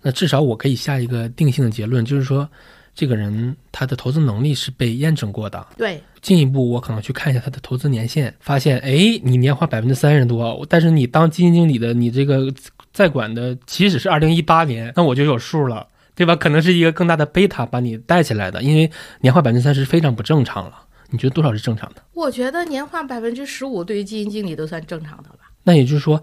[0.00, 2.48] 那至少我可以下一个定性的结论，就是说。
[2.94, 5.66] 这个人他的投资能力是被验证过的。
[5.76, 8.90] 对，进一步我可能去看一下他的投资年限，发现，哎，
[9.22, 12.52] 你年化百分之三十多，但是你当基金经理的，你这个
[12.92, 16.36] 在管的起始是二零一八年，那我就有数了，对吧？
[16.36, 20.74] 可能是一个更大的贝塔把你带起来的，因为年化百分之三十非常不正常了。
[21.10, 22.02] 你觉得多少是正常的？
[22.12, 25.50] 我觉得年化百分之十五对于基金经理都算正常的吧。
[25.64, 26.22] 那也就是说。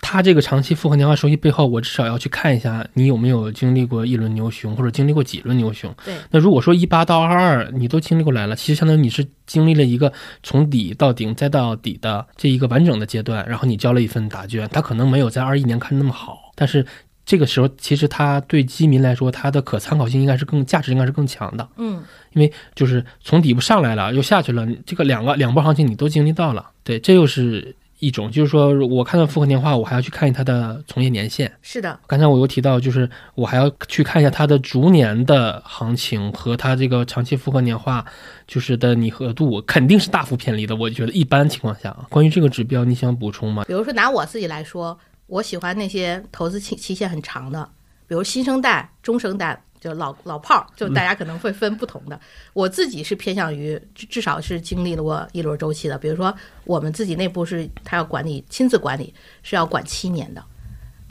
[0.00, 5.92] 它这个长期复合年化收益背后，我至少要去看一下你有没有经历过一轮牛熊，或者经历过几轮牛熊。
[6.04, 6.14] 对。
[6.30, 10.12] 那如果说一八到二二你都经历过来了，其实相当于你是经历了一个
[10.44, 14.68] 从底到顶再到底的这一个完整的阶段，然后你交了一份答卷。
[14.70, 16.86] 它可能没有在二一年看的那么好，但是
[17.24, 21.68] 这个时候其实它对基民来说，它的可参考性应该是更价值应该是更强的。
[21.78, 22.00] 嗯。
[22.32, 26.64] 因为就是从底部上来了又下去了，这个两个两波行情你都经历到了。
[26.84, 27.74] 对，这又是。
[27.98, 31.50] 一种就是说，我看到复合年化，我还要去看它的从业年限。
[31.62, 38.04] 是的，刚才我又提到，就是我还要去看一下它的逐年的行情和它这个长期复合年化，
[38.46, 40.76] 就是的拟合度肯定是大幅偏离的。
[40.76, 43.64] 我觉得一般情况下， 关于这个指标，你想补充吗？
[43.66, 47.68] 比如说拿我自己来说，我喜欢那些投资期期限很长的，
[48.06, 49.62] 比如新生代、中生代。
[49.86, 52.20] 就老老炮儿，就大家可能会分不同的。
[52.52, 55.96] 我自己是偏向于至少是经历了过一轮周期的。
[55.96, 60.42] 比如说，我们自己内部是他要管理，亲自管理是要管七年的。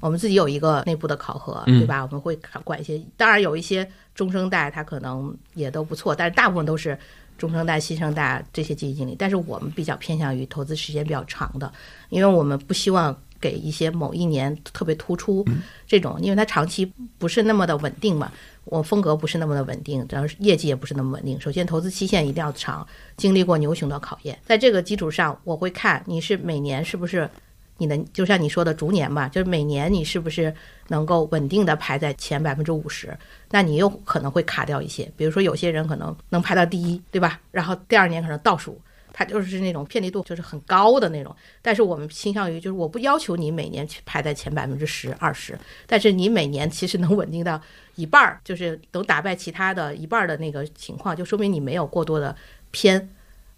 [0.02, 2.02] 我们自己有一个内部的考核，对吧？
[2.04, 7.00] 我们会管一些，当然有一些中生代，他可能也都不错，但是大部分都是
[7.38, 9.16] 中生代、新生代这些基金经理。
[9.18, 11.72] 但是我们比较偏向于投资时间比较长的，
[12.10, 13.16] 因为我们不希望。
[13.38, 15.46] 给一些某一年特别突出
[15.86, 18.32] 这种，因为它长期不是那么的稳定嘛，
[18.66, 21.40] 我风格不是那么的稳定，主要是业绩也不是那么稳定。
[21.40, 24.38] 首先，投资期限一定要长，经历过牛熊的考验。
[24.46, 27.30] 在这个基础上，我会看你是每年是不是
[27.78, 30.54] 你的，就像你说的逐年嘛，就是每年你是不是
[30.88, 33.16] 能够稳定的排在前百分之五十，
[33.52, 35.12] 那你又可能会卡掉一些。
[35.16, 37.40] 比如说，有些人可能能排到第一，对吧？
[37.52, 38.80] 然后第二年可能倒数。
[39.18, 47.60] 它就是那种偏离度就是很高的那种，但是我们倾向于就是我不要求你每年去排在前百分之十二十，但是你每年其实能稳定到
[47.96, 52.36] 一半儿，就是能打败其他的一半儿的那个情况，就说明你没有过多的
[52.72, 53.10] 偏。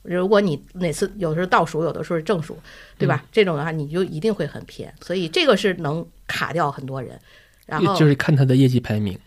[0.03, 2.55] 如果你哪次有的时候倒数，有的时候是正数，
[2.99, 3.25] 对吧？
[3.31, 7.19] 这种的话你就一定会很偏，所以这个是能卡掉很多人。
[7.65, 9.17] 然后就是看他的业绩排名，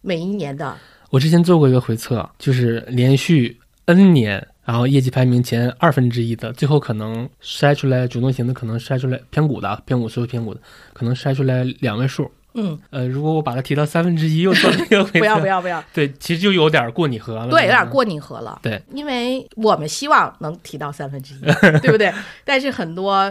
[0.00, 0.78] 每一年的。
[1.10, 4.46] 我之前做过一个回测，就是连续 N 年。
[4.72, 10.60] 然后业绩排名前二分之一的，最后可能筛出来主动型的，可能筛出来偏股的，偏股所有偏股的，
[10.94, 12.32] 可能筛出来两位数。
[12.54, 15.84] 嗯，呃，如果我把它提到三分之一，又做那个不要不要不要。
[15.92, 17.46] 对，其实就有点过拟合了。
[17.50, 18.58] 对，有点过拟合了。
[18.62, 21.40] 对，因为我们希望能提到三分之一，
[21.82, 22.10] 对不对？
[22.42, 23.30] 但是很多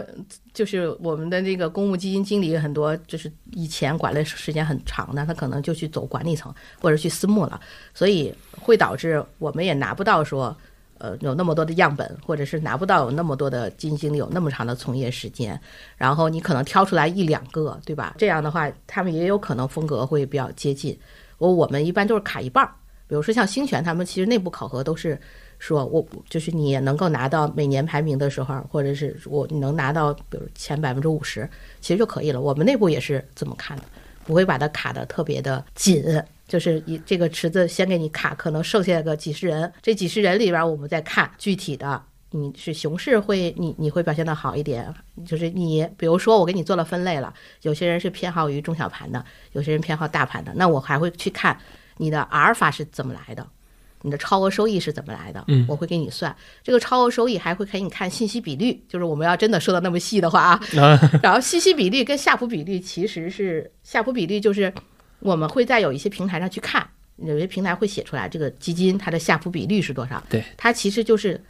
[0.54, 7.60] 就是我们的那个公募基金经理，很多就是以前管理时间很长的，他可能就去走管理层或者去私募了，
[7.96, 10.56] 所以会导致我们也拿不到说。
[11.02, 15.60] 呃，有那么多的样本，或者是拿不到有那么多的基金经理有那么长的从业时间，
[15.98, 18.14] 然后你可能挑出来一两个，对吧？
[18.20, 20.96] 这样的话，他们也有可能风格会比较接近。
[21.40, 22.72] 我我们一般都是卡一半儿，
[23.08, 25.20] 比如说像星泉，他们其实内部考核都是
[25.58, 32.42] 说，我就是你能够拿到每年排名的时候，或者是我你能拿到比如前百分之五十，其实就可以了。
[32.42, 33.84] 我们内部也是这么看的，
[34.24, 36.04] 不会把它卡的特别的紧。
[36.52, 44.94] 就是以这个池子先给你卡，可能剩下个几十人，这几十人里边，我们再看具体的，你是熊市会你你会表现的好一点，
[45.26, 51.58] 就是你比如说我给你做了分类了，有些人是偏好于中小盘的，有些人偏好大盘的，那我还会去看
[51.96, 53.48] 你的阿尔法是怎么来的，
[54.02, 56.36] 你的超额收益是怎么来的，嗯，我会给你算。
[56.62, 60.60] 这个超额收益，还会给你看信息比率，就是我们要真的说的那么细的话啊，
[61.24, 64.74] 然后信息比率跟夏普比率其实是夏普比率就是。
[65.22, 66.86] 我们会在有一些平台上去看，
[67.18, 70.22] 有些平台会写出来这个基金它的下浮比率是多少。
[70.30, 71.42] 对，它其实就是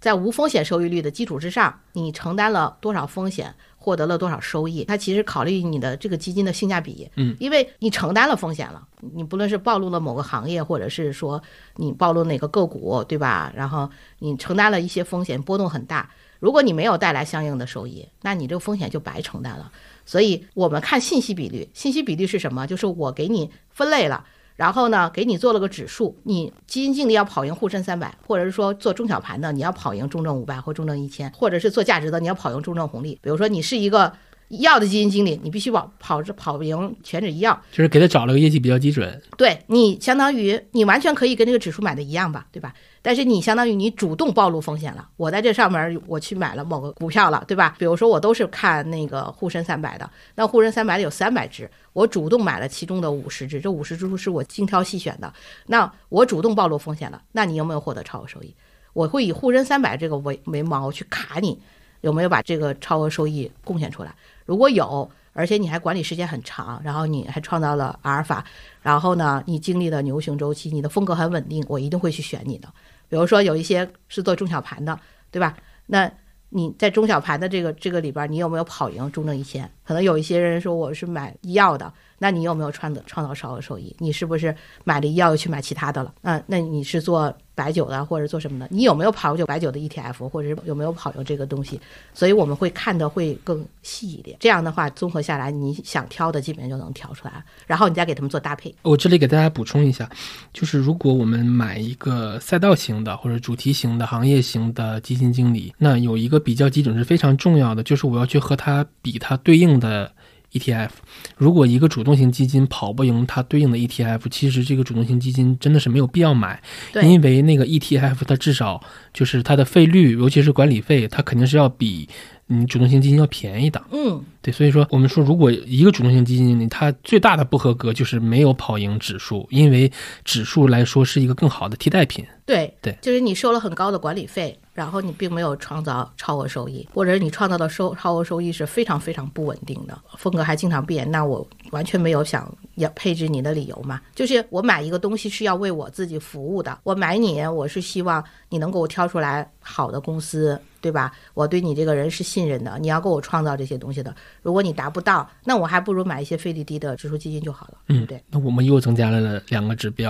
[0.00, 4.84] 在无风险收益率的基础之上，你承担了多少风险，获得了多少收益。
[4.84, 7.10] 它其实考虑你的这个基金的性价比。
[7.16, 11.42] 嗯，因为你承担了风险了，你不论是暴露了某个行业，或者是说
[11.76, 13.52] 你暴露哪个个股，对吧？
[13.56, 16.08] 然后你承担了一些风险，波动很大。
[16.38, 19.72] 如果你没有带来相应的收益，那你这个风险就白承担了。
[20.08, 22.66] 所以我们看信息比率，信息比率是什么？
[22.66, 24.24] 就是我给你分类了，
[24.56, 33.18] 然后呢，给你做了个指数，你基金经理要跑赢沪深三百，或者是说做中小盘的，你要跑赢中证五百或中证一千，或者是做价值的，你要跑赢中证红利。
[33.22, 34.10] 比如说你是一个
[34.48, 39.20] 医药的基金经理，你必须跑跑着跑赢全指医药，就是给他找了个业绩比较基准。
[39.36, 42.72] 对你相当于你完全可以跟这个指数买的一样吧，对吧？
[43.00, 45.08] 但是你相当于你主动暴露风险了。
[45.16, 47.74] 我在这上面我去买了某个股票了，对吧？
[47.78, 55.32] 比如说我都是看那个沪深三百的，那沪深三百里有三百只，我主动买了其中的五十只，这五十只是我精挑细选的。
[55.66, 58.54] 那我主动暴露风险了，那你有没有获得超额收益？
[58.92, 61.58] 我会以沪深三百这个为为锚去卡你，
[62.00, 64.14] 有没有把这个超额收益贡献出来？
[64.44, 65.08] 如果有，
[65.38, 68.44] 而且你还管理时间很长，然后你还创造了阿尔法，
[68.82, 72.68] 然后呢，你经历了牛熊周期，你的风格很稳定，我一定会去选你的。
[73.08, 74.98] 比如说有一些是做中小盘的，
[75.30, 75.56] 对吧？
[75.86, 76.10] 那
[76.48, 79.70] 你在中小盘的这个这个里边，你有没有跑赢中证一千？
[79.84, 83.94] 可能有一些人说我是买医药的，那你有没有创的创造超额收益？
[83.98, 84.54] 你是不是
[84.84, 86.12] 买了医药又去买其他的了？
[86.20, 87.34] 那那你是做？
[87.58, 91.80] 白酒的或者做什么的，你有没有跑过白酒的 ETF，或者是有没有跑过这个东西？
[92.14, 94.36] 所以我们会看的会更细一点。
[94.38, 98.72] 这样的话，综合下来，你想挑的基本上就能挑出来，然后你再给他们做搭配。
[98.82, 100.08] 我这里给大家补充一下，
[100.52, 110.12] 就是如果我们买一个赛道型的或者主题型的行业型的基金经理，那有一个比较基准是非常重要的，就是我要去和他比它对应的。
[110.52, 110.90] ETF，
[111.36, 116.62] 如果一个主动型基金跑不赢它对应的 ETF，其实这个主动型基金真的是没有必要买，
[117.02, 118.82] 因为那个 ETF 它至少
[119.12, 122.08] 就是它的费率，尤其是管理费，它肯定是要比。
[122.50, 129.92] 你主动型基金要便宜的，嗯，对，所以说我们说，如果一个主动型基金经理，它最大的不合格就是没有跑赢指数，因为
[130.24, 132.24] 指数来说是一个更好的替代品。
[132.46, 144.00] 对对，就是你收了很高的管理费，然后你并没有创造超额收益，或者你创造的收超额收益是非常非常不稳定的，风格还经常变，那我完全没有想要配置你的理由嘛。
[144.14, 150.56] 就是我买一个东西是要为我自己服务的，我买你，我是希望你能给我挑出来好的公司。
[150.80, 151.12] 对吧？
[151.34, 154.14] 我对你这个人是信任的，你要给我创造这些东西的。
[154.42, 157.78] 如果你达不到，那我还不如买一些费率低的指数基金就好了。
[157.88, 158.22] 嗯，对。
[158.30, 160.08] 那我们又增加了两个指标，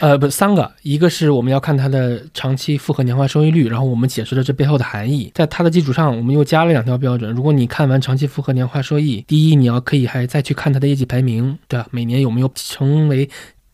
[0.00, 0.72] 呃，不，三个。
[0.82, 5.30] 一个是我们要看它的长期复合年化收益率，然后我们解释了这背后的含义。
[5.34, 7.32] 在它的基础上，我们又加了两条标准。
[7.32, 11.86] 如果你看完长期复合年化收益，第一，你要可以还再去看它的业绩排名，对吧？
[11.90, 13.28] 每年有没有成为。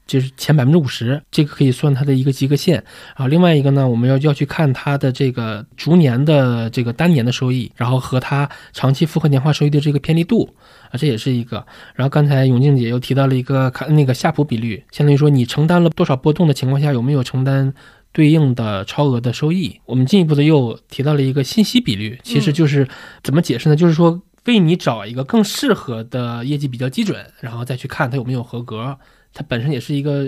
[0.09, 2.83] 就是前百分之五十，这个可以算它的一个及格线
[3.15, 3.29] 啊。
[3.29, 10.49] 另外一个呢，我们要要去看它的这个逐年的这个单年的收益，然后和它长期复合年化收益的这个偏离度
[10.91, 11.65] 啊，这也是一个。
[11.95, 17.75] 然后刚才永静姐又提到了一个看那个夏普比率，相当于说你承担了多少波动的情况下，有没有承担
[18.11, 19.79] 对应的超额的收益。
[19.85, 22.89] 我们进一步的又提到了一个信息比率，其实就是
[23.23, 23.77] 怎么解释呢？
[23.77, 28.97] 就是说为你找一个更适合的业绩比较基准，然后再去看它有没有合格。
[29.35, 30.25] 它本身也是一个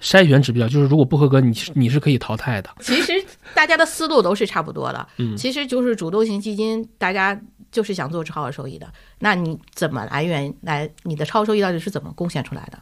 [0.00, 2.70] 筛选指标，就是如果不合格，你你是可以淘汰的。
[2.80, 3.12] 其实
[3.54, 8.86] 大家的思路都是差不多的，嗯，其实就是主动型基金，大家就是想做超额收益的。
[9.18, 10.88] 那你怎么来源来？
[11.02, 12.78] 你的超额收益到底是怎么贡献出来的？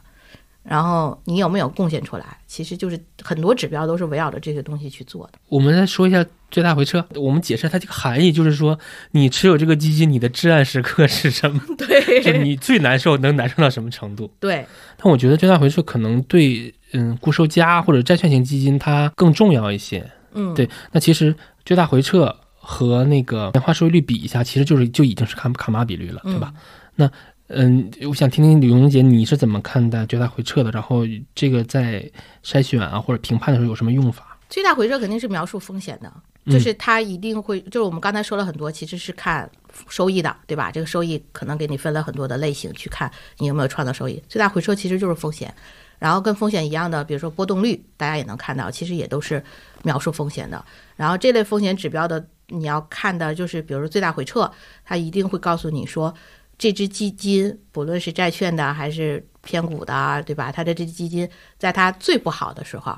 [0.67, 2.37] 然后你有没有贡献出来？
[2.47, 5.33] 其实就是很多指标都是围绕着这些东西去做的。
[5.47, 8.77] 我们再说一下最大回撤，我们解释它这个含义，就是说
[9.11, 11.61] 你持有这个基金，你的至暗时刻是什么？
[11.77, 14.31] 对，就你最难受，能难受到什么程度？
[14.39, 14.65] 对。
[14.97, 20.09] 但我觉得最大回撤可能对嗯固收加或者债券型基金它更重要一些。
[20.33, 20.67] 嗯，对。
[20.91, 26.51] 那其实最大回撤和那个年化收益率比一下，其实就是就已经是卡卡马比率了，对吧？
[26.95, 27.11] 那。
[27.47, 30.71] 嗯，我想听听李荣姐你是怎么看待最大回撤的？
[30.71, 31.03] 然后
[31.35, 32.09] 这个在
[32.43, 34.35] 筛选啊或者评判的时候有什么用法？
[34.49, 36.11] 最大回撤肯定是描述风险的，
[36.51, 39.47] 就是它一定会，就是我们刚才说了很多，其实是看
[39.89, 40.71] 收益的，对吧？
[40.71, 44.21] 这个收益可能给你分了很多的类型去看你有没有创造收益。
[44.27, 45.53] 最大回撤其实就是风险，
[45.99, 49.43] 然后跟风险一样的，比如说波动率，大家也能看到，其实也都是
[49.83, 50.63] 描述风险的。
[50.95, 54.51] 然后这类风险指标的你要看的就是，比如说最大回撤，
[54.83, 56.11] 它一定会告诉你说。
[56.57, 60.51] 这只基金，不论是债券的还是偏股的，对吧？
[60.51, 62.93] 它的这只基金，在它最不好的时候，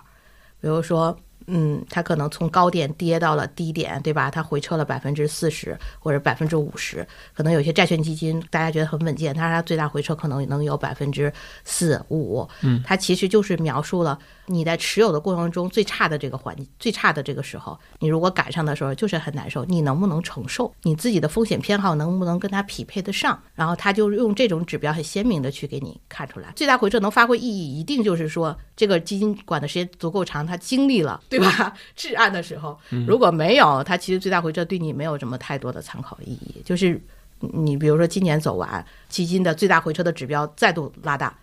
[0.59, 1.17] 比如说。
[1.49, 4.29] 嗯，它可能从高点跌到了低点，对吧？
[4.29, 11.31] 它回撤了百分之四十或者百分之五十，可能有些债券基金大家觉得很稳健，但是它最大回撤可能能有百分之
[11.63, 12.45] 四五。
[12.63, 20.73] 嗯，它其实就是描述了你在持有的过程中最差的这个环，最差的这个时候，你如果赶上的时候就是很难受，你能不能承受？
[20.83, 23.39] 你自己的风险偏好能不能跟它匹配得上？
[23.53, 31.21] 然后他就用这种指标很鲜明的去给你看出来，最大回撤能发挥意义，一定就是说这个基金管的时间足够长，它经历了。
[31.29, 31.73] 对吧？
[31.95, 36.61] 至暗的时候，如果没有它，其实最大回撤对你没有什么太多的参考意义。
[36.63, 36.99] 就是
[37.39, 41.37] 你比如说今年走完，基金的最大回撤的指标再度拉大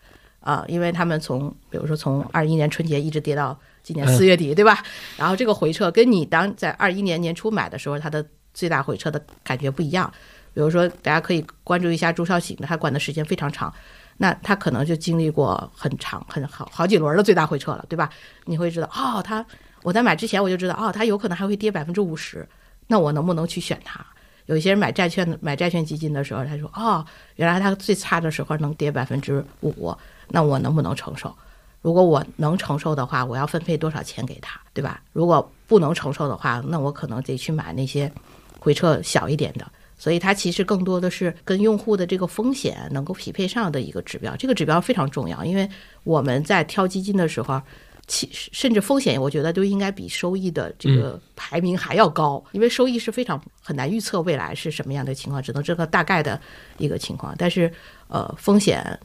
[0.45, 4.85] 啊，因为他们从比如说从二一年春节一直跌到今年四月底，对吧？
[5.17, 10.13] 然后这个回撤跟你当在二一年年初买的时候，它的最大回撤的感觉不一样。
[10.53, 13.75] 比如说，大家可以关注一下朱少醒的，他管的时间非常长，
[14.19, 18.09] 那他可能就经历过很长、很好好几轮的最大回撤了，对吧？
[18.45, 19.45] 你会知道，哦，他
[19.83, 22.47] 我在买之前我就知道，哦，他有可能还会跌百分之五十，
[22.87, 24.07] 那我能不能去选它？
[24.47, 29.93] 有一些人买债券、买债券基金的时候，他说，哦，原来他最差的时候能跌百分之五，
[30.29, 31.35] 那我能不能承受？
[31.83, 35.03] 如果我能承受的话，我要分配多少钱给他，对吧？
[35.12, 38.11] 如果不能承受的话，那我可能得去买那些
[38.59, 39.70] 回撤小一点的。
[39.97, 45.68] 所以它其实更多的是跟用户的这个风险能够匹配上的一个指标，这个指标非常重要，因为
[46.03, 47.62] 我们在挑基金的时候，
[48.07, 56.39] 其甚至风险我觉得都应该比收益的这个排名还要高，因为收益是非常很难预测未来是什么样的情况，只能这个大概的
[56.79, 57.72] 一个情况，但是
[58.09, 58.99] 呃风险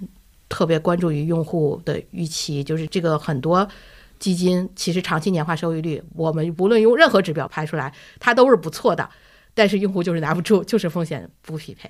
[0.49, 3.65] 特别关注于用户的预期，就是这个很多
[4.17, 9.07] 基金其实长期年化收益率，我们不论用任何指标排出来，它都是不错的。
[9.53, 11.89] 但是用户就是拿不住，就是风险不匹配，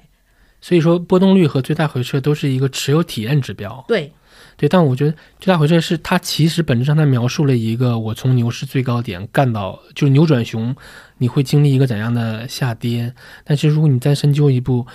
[0.59, 3.83] 所以说波动率和最大回撤都是一个持有体验指标。
[3.87, 4.11] 对，
[4.57, 10.75] 对，但我觉得最大回撤是它其实本质上它描述了一个我从牛市最高点干到就是扭转熊，
[11.17, 13.13] 你会经历一个怎样的下跌？
[13.43, 14.85] 但是如果你再深究一步。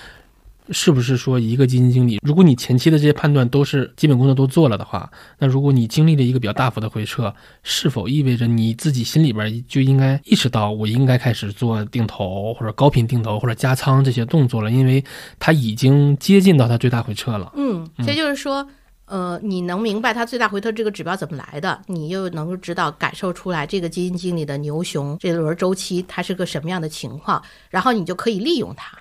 [0.71, 14.71] 是不是说一个基金经理，如果你前期的这些判断都是基本工作都做了的话，那如果你经历了一个比较大幅的回撤，是否意味着你自己心里边就应该意识到我应该开始做定投或者高频定投或者加仓这些动作了？
[14.71, 15.05] 因为
[15.39, 17.53] 它已经接近到它最大回撤了。
[17.57, 18.67] 嗯，这就是说，
[19.05, 28.97] 呃，你能明白它最大回撤这个指标怎么来的，你又能够知道感受出来这个基金经理的牛熊这轮周期它是个什么样的情况，然后你就可以利用它，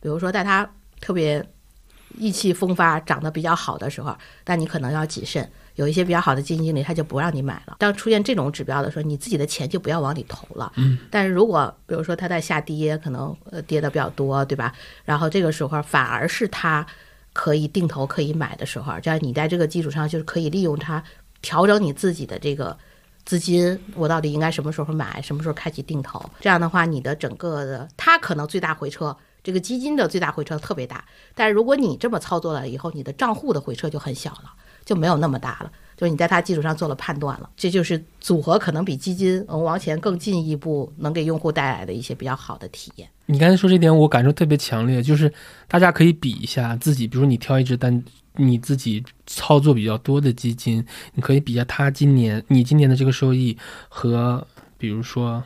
[0.00, 0.68] 比如说在它。
[1.00, 1.44] 特别
[2.16, 5.50] 意气风发、长得比较好的时候，但你可能要谨慎。
[5.76, 7.74] 有一些比较好的基金经理，他就不让你买了。
[7.80, 10.72] 当出现这种指标的时候，你自己的钱就不要往里投了。
[10.76, 10.96] 嗯。
[11.10, 14.72] 但是如果比如说它在下跌，可能呃跌的比较多，对吧？
[15.04, 16.86] 然后这个时候反而是他
[17.32, 21.02] 可以定投、可以买的时候，这样你在这个基础上就是可以利用它
[21.42, 22.78] 调整你自己的这个
[23.24, 23.76] 资金。
[23.96, 25.20] 我到底应该什么时候买？
[25.20, 26.24] 什么时候开启定投？
[26.40, 29.16] 这样的话，你的整个的它可能最大回撤。
[29.44, 34.50] 这个基金的最大回撤特别大，但是如果你这么操作了以后，你的账户的回撤就很小了，
[34.86, 35.70] 就没有那么大了。
[35.96, 43.08] 就是你在它基础上做了判断了，这就是组合可能比基金嗯往前更进一步，能给用户带来的一些比较好的体验。
[43.26, 45.32] 你刚才说这点，我感受特别强烈，就是
[45.68, 48.02] 大家可以比一下自己，比如你挑一只单
[48.36, 53.56] 你自己操作比较多的基金，你可以比一下它今年你今年的这个收益
[53.88, 54.44] 和
[54.78, 55.44] 比如说。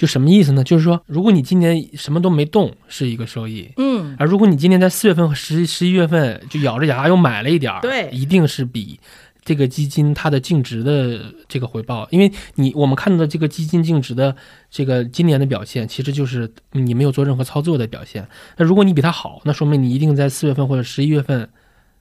[0.00, 0.64] 就什么意思呢？
[0.64, 8.98] 就是说，如果你今年什么都没动，是一个收益，嗯，而如果你今年在四月份和十十一月份就咬着牙又买了一点儿，对，一定是比
[9.44, 14.34] 这个基金它的净值的这个回报，因为你我们看到的这个基金净值的
[14.70, 18.26] 这个今年的表现，其实就是你没有做任何操作的表现。
[18.56, 21.46] 那如果你比它好，那说明你一定在四月份或者十一月份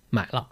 [0.10, 0.48] 买了。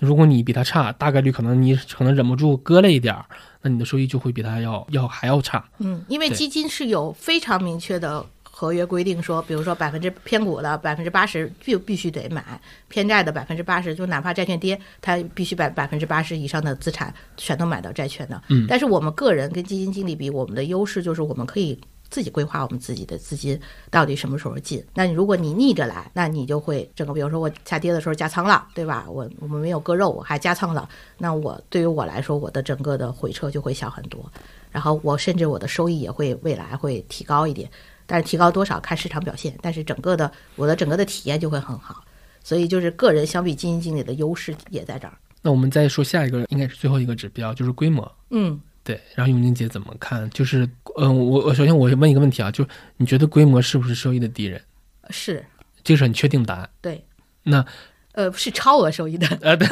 [0.00, 3.24] 如果你比它差，大概率可能你可能忍不住割了一点儿。
[3.62, 5.64] 那你的收益就会比它要要还要差。
[5.78, 18.42] 嗯，因为基金是有非常明确的合约规定，说，比如说百分之偏股的百分之八十就必须得买，偏债的百分之八十，就哪怕债券跌，它必须百百分之八十以上的资产全都买到债券的。
[18.48, 21.78] 嗯，但是我们个人跟基金经理比，我们的优势就是我们可以。
[22.10, 24.84] 自己规划我们自己的资金到底什么时候进？
[24.94, 29.06] 那你如果你逆着来，那你就会整个，比如说我下跌的时候加仓了，对吧？
[29.08, 30.88] 我我们没有割肉，我还加仓了，
[31.18, 34.24] 那我对于我来说，我的整个的回撤就会小很多，
[34.70, 37.70] 然后我甚至我的收益也会未来会提高一点，
[38.06, 42.02] 但是提高多少看市场表现，但是整个的我的整个的体验就会很好，
[42.42, 45.12] 所以就是个人相比基金经理的优势也在这儿。
[45.42, 48.10] 那我们再说下一个，应该是最后一个指标，就是规模。
[48.30, 48.60] 嗯。
[48.88, 50.30] 对，然后永宁姐怎么看？
[50.30, 50.66] 就是，
[50.96, 54.58] 嗯，我我首先我问一个问题啊，就是你觉得规模是不是收益的敌人？
[55.10, 55.44] 是，
[55.84, 56.70] 这个是很确定答案。
[56.80, 57.04] 对，
[57.42, 57.62] 那
[58.12, 59.68] 呃，是超额收益的，呃，对，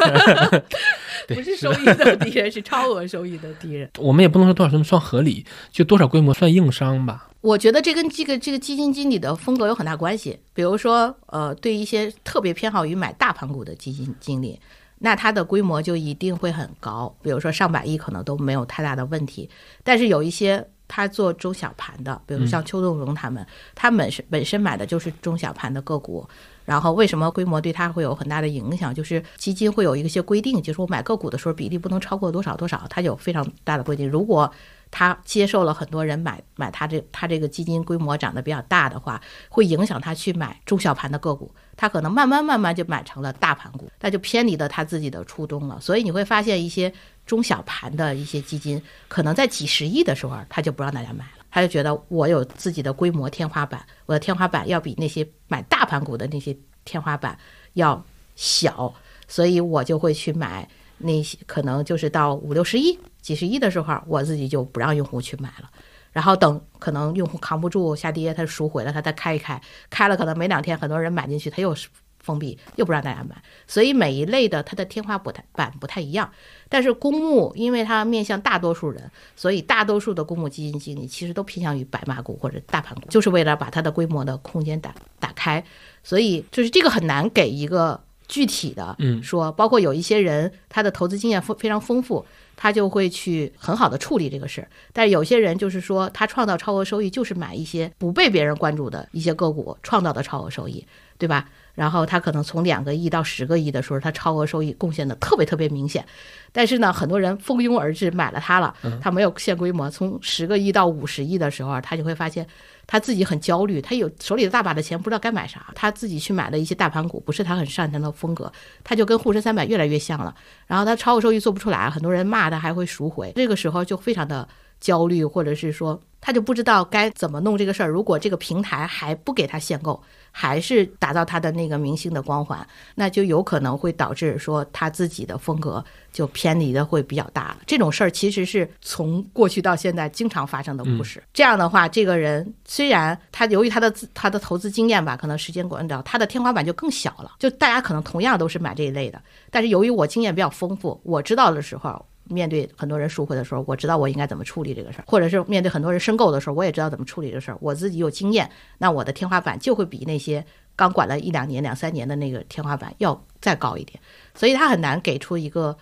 [1.35, 3.91] 不是收益的敌人，是超额收益的敌人。
[3.97, 7.31] 我们也不能说多少什么算合理，就多少规模算硬伤吧。
[7.41, 10.39] 我觉得这跟这个这个基金经理的风格有很大关系。
[10.53, 14.61] 比如说，呃，对一些特别偏好于买大盘股的基金经理。
[14.99, 19.49] 那它的规模就一定会很高，比如说上百亿可能都没有太大的问题。
[19.84, 26.26] 但是有一些他做中小盘的，比如像邱栋荣他们，他们是本身买的就是中小盘的个股。
[26.64, 28.92] 然后为什么规模对他会有很大的影响？
[28.92, 34.09] 就是基金会有一些规定，就是我买个股的时候比例不能超过多少多少，它有非常大的规定。
[34.09, 34.51] 如果
[34.91, 45.80] 他接受了很多人买买他这他这个基金规模涨得比较大的话，会影响他去买中小盘的个股，他可能慢慢慢慢就买成了大盘股，那就偏离了他自己的初衷了。
[45.80, 46.93] 所以你会发现一些
[47.26, 51.45] 中小盘的一些基金，可能在几十亿的时候他就不让大家买了。
[51.51, 57.39] 他就觉得我有自己的规模天花板，我的天花板要比那些买大盘股的那些天花板
[57.74, 58.93] 要小，
[59.26, 60.68] 所以我就会去买
[60.99, 65.70] 那些可能就是到五六十亿、几十亿的时候，我自己就不让用户去买了。
[66.12, 71.76] 然后等可能用户扛不住下跌，他赎回了，他再开一开，开了可能没两天，很多人买进去，他又
[72.20, 73.36] 封闭，又不让大家买。
[73.66, 76.30] 所以每一类的它的天花板不太一样。
[76.70, 85.62] 但是公募，因为它面向大多数人，所以大多数的公募基金经理其实都偏向于白马股或者大盘股，就是为了把它的规模的空间打打开。
[86.03, 92.24] 所以就是这个很难给一个具体的说，包括有一些人他的投资经验非非常丰富。
[92.59, 100.83] 他就会去很好的处理这个事儿，但是有些人就是说，他创造超额收益就是买一些不被别人关注的一些个股创造的超额收益，
[101.18, 101.51] 对吧？
[101.77, 106.05] 然后他可能从两个亿到十个亿的时候，他超额收益贡献的特别特别明显。
[106.51, 112.45] 但是呢，很多人蜂拥而至买了它了，他没有限规模，从十个亿到五十亿的时候，他就会发现。
[112.89, 115.66] 他自己很焦虑，他有手里的大把的钱，不知道该买啥。
[115.74, 118.53] 他自己去买了一些大盘股，不是他很擅长的风格，
[118.85, 120.33] 他就跟沪深三百越来越像了。
[120.68, 123.33] 然后他超额收益做不出来，很多人骂他，还会赎回。
[123.35, 124.49] 这个时候就非常的
[124.79, 127.89] 焦虑，或者是说他就不知道该怎么弄这个事儿。
[127.89, 130.01] 如果这个平台还不给他限购。
[130.39, 132.64] 还是打造他的那个明星的光环，
[132.95, 135.82] 那就有可能会导致说他自己的风格
[136.12, 137.61] 就偏离的会比较大了。
[137.66, 141.22] 这种事儿其实是从过去到现在经常发生的故事。
[141.32, 147.32] 这样的话，这个人虽然他由于他的他的投资经验吧，可能时间短短，他的天花板就更小了。
[147.39, 149.18] 就大家可能同样都是买这一类的，
[149.51, 152.05] 但是由于我经验比较丰富，我知道的时候。
[152.29, 157.59] 面对很多人赎回的时候，我知道我应该怎么处理这个事儿，或者是面对很多人申购的时候，我也知道怎么处理这个事儿。
[157.61, 164.01] 我自己有经验，那我的天花板就会比那些刚管了一两年、两三年的那个天花板要再高一点。
[164.35, 165.77] 所以他很难给出一个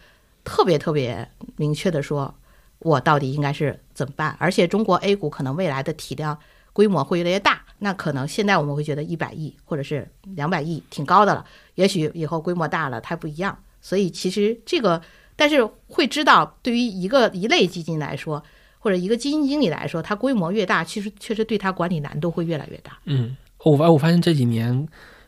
[0.45, 2.35] 特别特别明确的说，
[2.81, 4.37] 我到底应该是怎么办。
[4.39, 6.39] 而且中国 A 股可能未来的体量
[6.73, 13.59] 规模会越来越大，那可能现在我们会觉得一百亿或者是两百亿挺高的了，也许以后规模大了它不一样。
[13.81, 15.01] 所以其实这个。
[15.37, 18.43] 但是会知道，对于一个一类基金来说，
[18.79, 22.99] 或者一个基金经理来说，它规模越大，其实确实对它管理难度会越来越大。
[23.05, 24.87] 嗯，我发我发现这几年，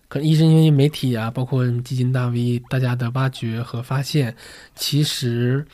[0.09, 4.37] 可能一是因为媒体啊，包括基金大 V 大家的挖掘和发现，
[4.75, 5.67] 其实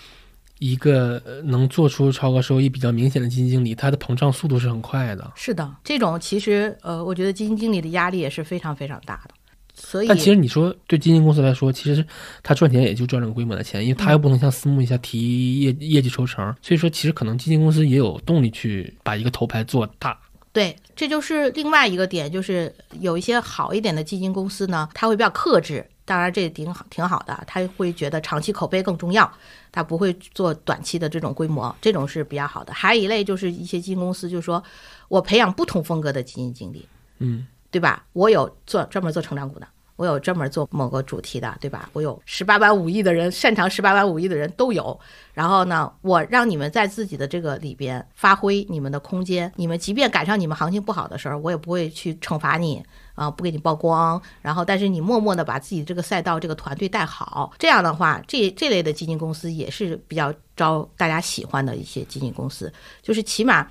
[0.60, 5.32] 一个能做出超额收益比较明显的基金经理，他的膨胀速度是很快的。
[5.34, 9.34] 是的，这种其实呃，我觉得基金经理的压力也是非常非常大的。
[9.84, 12.06] 所以，但其实你说对基金公司来说，其实
[12.42, 20.16] 他赚钱也就赚这个规模的钱，因为他又不能像私募一下提业业绩抽成，所以说其实可能基金公司也有动力去把一个头牌做大。
[20.52, 29.30] 对，这就是另外一个点，就是有一些好一点的基金公司呢，他会比较克制，当然这挺好挺好的，他会觉得长期口碑更重要，
[29.72, 32.72] 他不会做短期的这种规模，这种是比较好的。
[32.72, 34.62] 还有一类就是一些基金公司，就是说
[35.08, 36.86] 我培养不同风格的基金经理，
[37.18, 37.46] 嗯。
[37.72, 38.04] 对吧？
[38.12, 39.66] 我有做专门做成长股的，
[39.96, 41.88] 我有专门做某个主题的，对吧？
[41.94, 44.98] 我有十八般武艺的人，擅长十八般武艺的人都有。
[45.32, 49.50] 然后呢，我让你们在自己的这个里边发挥你们的空间。
[49.56, 54.20] 你们即便赶上你们行情不好的时候，我也不会去惩罚你啊，不给你曝光。
[54.42, 62.70] 然后，但是你默默的把自己这个赛道、这个团队带好，这样的话，这这类的基金公司也是比较招大家喜欢的一些基金公司，
[63.00, 63.66] 就是起码。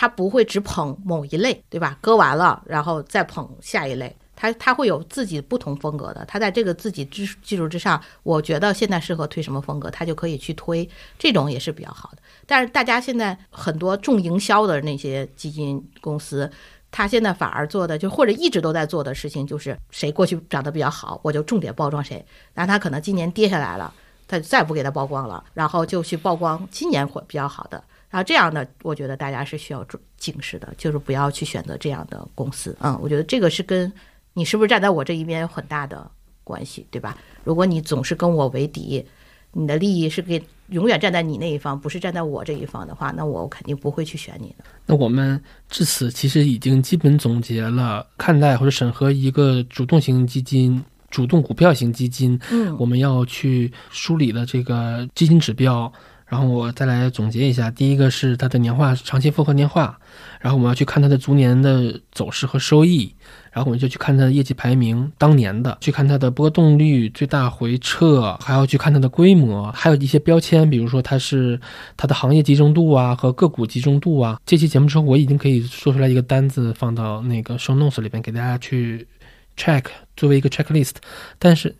[0.00, 1.98] 他不会只捧某一类，对吧？
[2.00, 6.24] 割完了，然后再捧下一类，他他会有自己不同风格的。
[6.24, 10.88] 他在这个自己之基础之上，我觉得现在适合推什么风格，他就可以去推，
[11.18, 12.18] 这种也是比较好的。
[12.46, 16.48] 但是大家现在很多重营销的那些基金公司，
[16.92, 22.24] 他现在反而做的就或者一直都在做的事情，就是谁过去涨得比较好，我就重点包装谁。
[22.54, 23.92] 那他可能今年跌下来了，
[24.28, 27.82] 他再不给他曝光了，然后就去曝光今年会比较好的。
[28.10, 29.86] 然后这样的，我觉得大家是需要
[30.16, 32.74] 警示的，就是不要去选择这样的公司。
[32.80, 33.92] 嗯，我觉得这个是跟
[34.32, 36.10] 你是不是站在我这一边有很大的
[36.42, 37.18] 关系，对吧？
[37.44, 39.04] 如果你总是跟我为敌，
[39.52, 44.64] 你的利益是给永远站在你那一方，不是站在我这一方的话，那我肯定不会去选你的。
[44.86, 45.38] 那我们
[45.68, 55.92] 至此其实已经基本总结了看待或者审核一个主动型基金、主动股票型基金，嗯，我们要去梳理的这个基金指标。
[56.28, 59.98] 然后我再来总结一下，第一个是它的年化长期复合年化，
[60.40, 63.14] 然后我们要去看它的逐年的走势和收益，
[63.50, 71.58] 然后我们就去看它的业绩排名当年的，去看它的波动率、最大回撤，还要去看它的规模，还有一些标签，比如说它是
[71.96, 74.38] 它的行业集中度啊和个股集中度啊。
[74.44, 79.08] 这期节目之后，我已经可以说出来一个单子放到那个 show notes 里边给大家去
[79.56, 80.96] check 作为一个 checklist。
[81.38, 81.74] 但是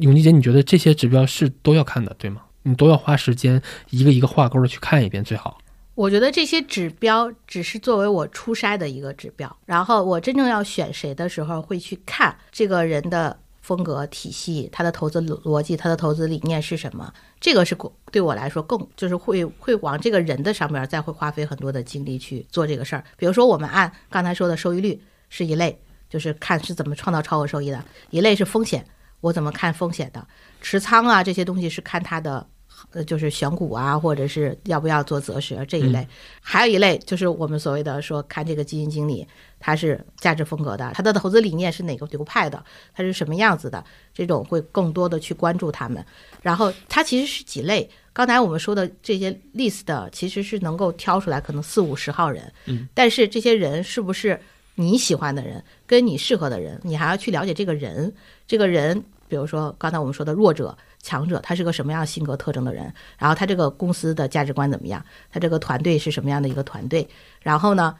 [0.00, 2.40] 永吉姐，你觉得这些指标是都要看的，对吗？
[2.62, 3.60] 你都要花时间
[3.90, 5.58] 一个一个画勾的去看一遍最好。
[5.94, 17.12] 我觉得这些指标只是作为我初筛的一个指标，然后我真正要选谁的时候，会去看这个人的风格体系、他的投资逻辑、他的投资理念是什么。
[17.38, 17.76] 这个是
[18.10, 23.04] 对我来说更就是会会往这个人的上面再会花费很多的精力去做这个事儿。
[23.18, 24.98] 比如说，我们按刚才说的收益率
[25.28, 28.86] 是一类，就是看是怎么创造超额收益的；一类是风险，
[29.20, 30.26] 我怎么看风险的
[30.62, 32.46] 持仓啊这些东西是看他的。
[32.90, 36.06] 呃，就是选股啊，或者是要不要做择时这一类，
[36.40, 39.26] 还有一类就是我们所谓的说看这个基金经理
[39.60, 43.82] 他是价值风格的，他的投资理念是哪个流派的，他是什么样子的，
[44.12, 46.04] 这种会更多的去关注他们。
[46.42, 54.38] 然后他其实是几类，刚才我们说的这些 list 其实是能够挑出来可能四五十号人，嗯，但是这些人是不是
[54.74, 58.12] 你喜欢的人，跟你适合的人，你还要去了解这个人，
[58.46, 60.76] 这个人，比如说刚才我们说的弱者。
[61.04, 62.84] 强者他是个什么样性格特征的人？
[63.18, 65.04] 然后他这个公司的价值观怎么样？
[65.32, 67.08] 他这个团队是什么样的一个团队？
[67.40, 67.96] 然后呢，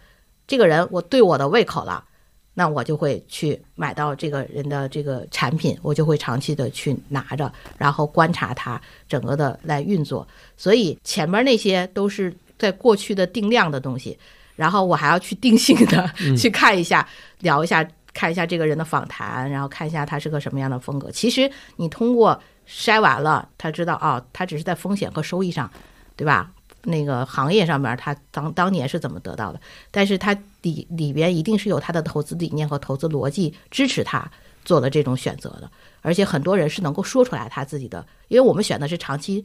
[0.46, 2.04] 这个人我对我的胃口了，
[2.54, 10.24] 那我就会去买到这个人的这个产品，我就会长期的去拿着，然后观察他整个的来运作。
[10.56, 14.16] 所以前面那些都是在过去的定量的东西，
[14.54, 17.08] 然后我还要去定性的去看一下，
[17.40, 21.10] 聊一下，看一下这个人的访谈，然后看一下他是个什么样的风格。
[21.10, 22.40] 其实你通过。
[22.64, 25.68] 筛完了，他知道啊，他只是在风险和收益上，
[26.14, 26.52] 对吧？
[26.84, 29.60] 那个行业上面，他当当年是怎么得到的？
[29.90, 34.30] 但是他里里边一定是有他的投资理念和投资逻辑支持他
[34.64, 35.68] 做了这种选择的。
[36.02, 39.44] 而且很多人是能够说出来他自己的，因为我们选的是长期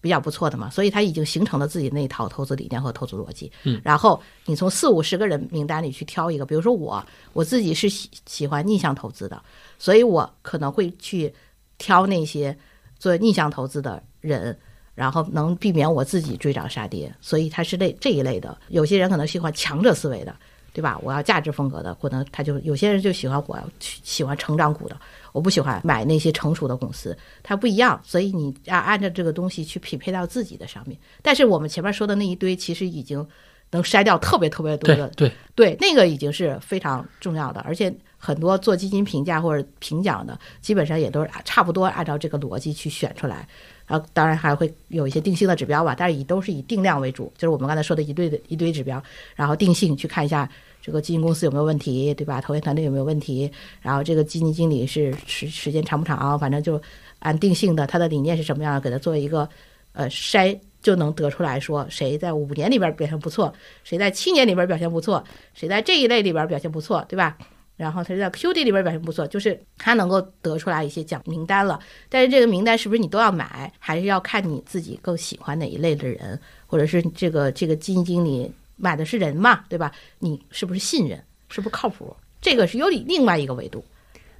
[0.00, 3.50] 比较不错的嘛，所以他已经形成了自己那一套投资理念和投资逻辑。
[3.64, 9.42] 嗯，然后你从四五十个人名单里去挑一个，比如说我，我自己是喜喜欢逆向投资的，
[9.78, 11.34] 所以我可能会去。
[11.80, 12.58] 挑那些
[12.98, 14.58] 做逆向投资的人，
[14.96, 18.58] 然后能避免我自己追涨杀跌，所以他是类这一类的。
[18.70, 20.34] 有些人可能喜欢强者思维的，
[20.78, 20.96] 对吧？
[21.02, 24.96] 我要价值风格的，可能他就有些人就喜欢我喜欢成长股的，
[25.32, 28.00] 我不喜欢买那些成熟的公司，它不一样。
[28.04, 30.96] 所以你要按照这个东西去匹配到自己的上面。
[31.20, 33.26] 但是我们前面说的那一堆，其实已经
[33.72, 37.92] 能筛掉特别特别多的，对对，那个已经是非常重要的，而且。
[38.20, 43.46] 很多做基金评价或者评奖的，基本上也都是差不多按照这个逻辑去选出来，
[43.86, 49.00] 然后当然还会有一些定性的指标吧，但是以都是以定量为主，就是我们刚才说的一堆的一堆指标，
[49.36, 50.50] 然后定性去看一下
[50.88, 52.40] 这个基金公司有没有问题，对吧？
[52.40, 53.52] 投研团队有没有问题？
[53.82, 56.38] 然后这个基金经理是时时间长不长？
[56.38, 56.80] 反正就
[57.18, 59.46] 按定性的，他的理念是什么样的，给他做一个
[59.92, 63.52] 呃筛，就能得出来说谁在五年里边表现不错，
[63.84, 65.22] 谁在七年里边表现不错，
[65.52, 67.36] 谁在这一类里边表现不错，对吧？
[67.76, 71.78] 然后他就在 QD 里边表现不错，就是他能够得出来一些奖名单了。
[72.08, 79.92] 但是这个名单是不是你都要买，还是要看你自己更喜欢哪一类的人，或者是这个这个基金经理买的是人嘛，对吧？
[80.20, 82.16] 你是不是信任，是不是靠谱？
[82.40, 83.84] 这个是有另外一个维度。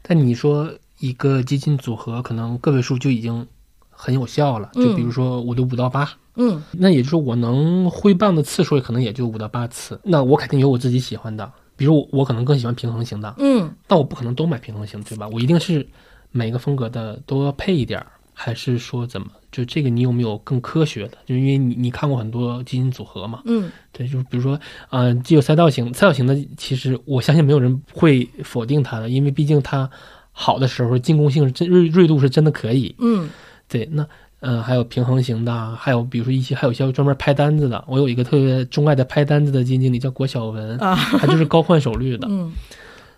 [0.01, 3.47] 但你说一个基金组合可能个位数就已经
[3.91, 11.53] 很有效了，就比如说我的五到八，嗯，那也就是我能挥棒的次数可能也就五到八次，那我肯定有我自己喜欢的。
[11.77, 15.29] 比如我可能更喜欢平衡型的，嗯，但我不可能都买平衡型，对吧？
[15.29, 15.87] 我一定是
[16.33, 18.07] 每个风格的都要配一点儿，
[18.41, 19.27] 还是说怎么？
[19.51, 21.19] 就这个你有没有更科学的？
[21.27, 24.59] 就因为你你看过很多基金组合嘛，嗯，对，就比如说，
[24.91, 29.91] 嗯，既有赛道型，赛道型的其实我相信没有人会否定它的，因为毕竟它
[30.31, 33.29] 好的时候进攻性真锐锐度是真的可以，嗯，
[33.69, 34.07] 对，那。
[34.41, 37.85] 嗯，还有平衡型的，还有比如说一些，还有一些专门拍单子的。
[37.89, 42.29] 我有一个特别钟爱的拍单子的基金经理，叫郭晓文，他就是高换手率的。
[42.31, 42.53] 嗯，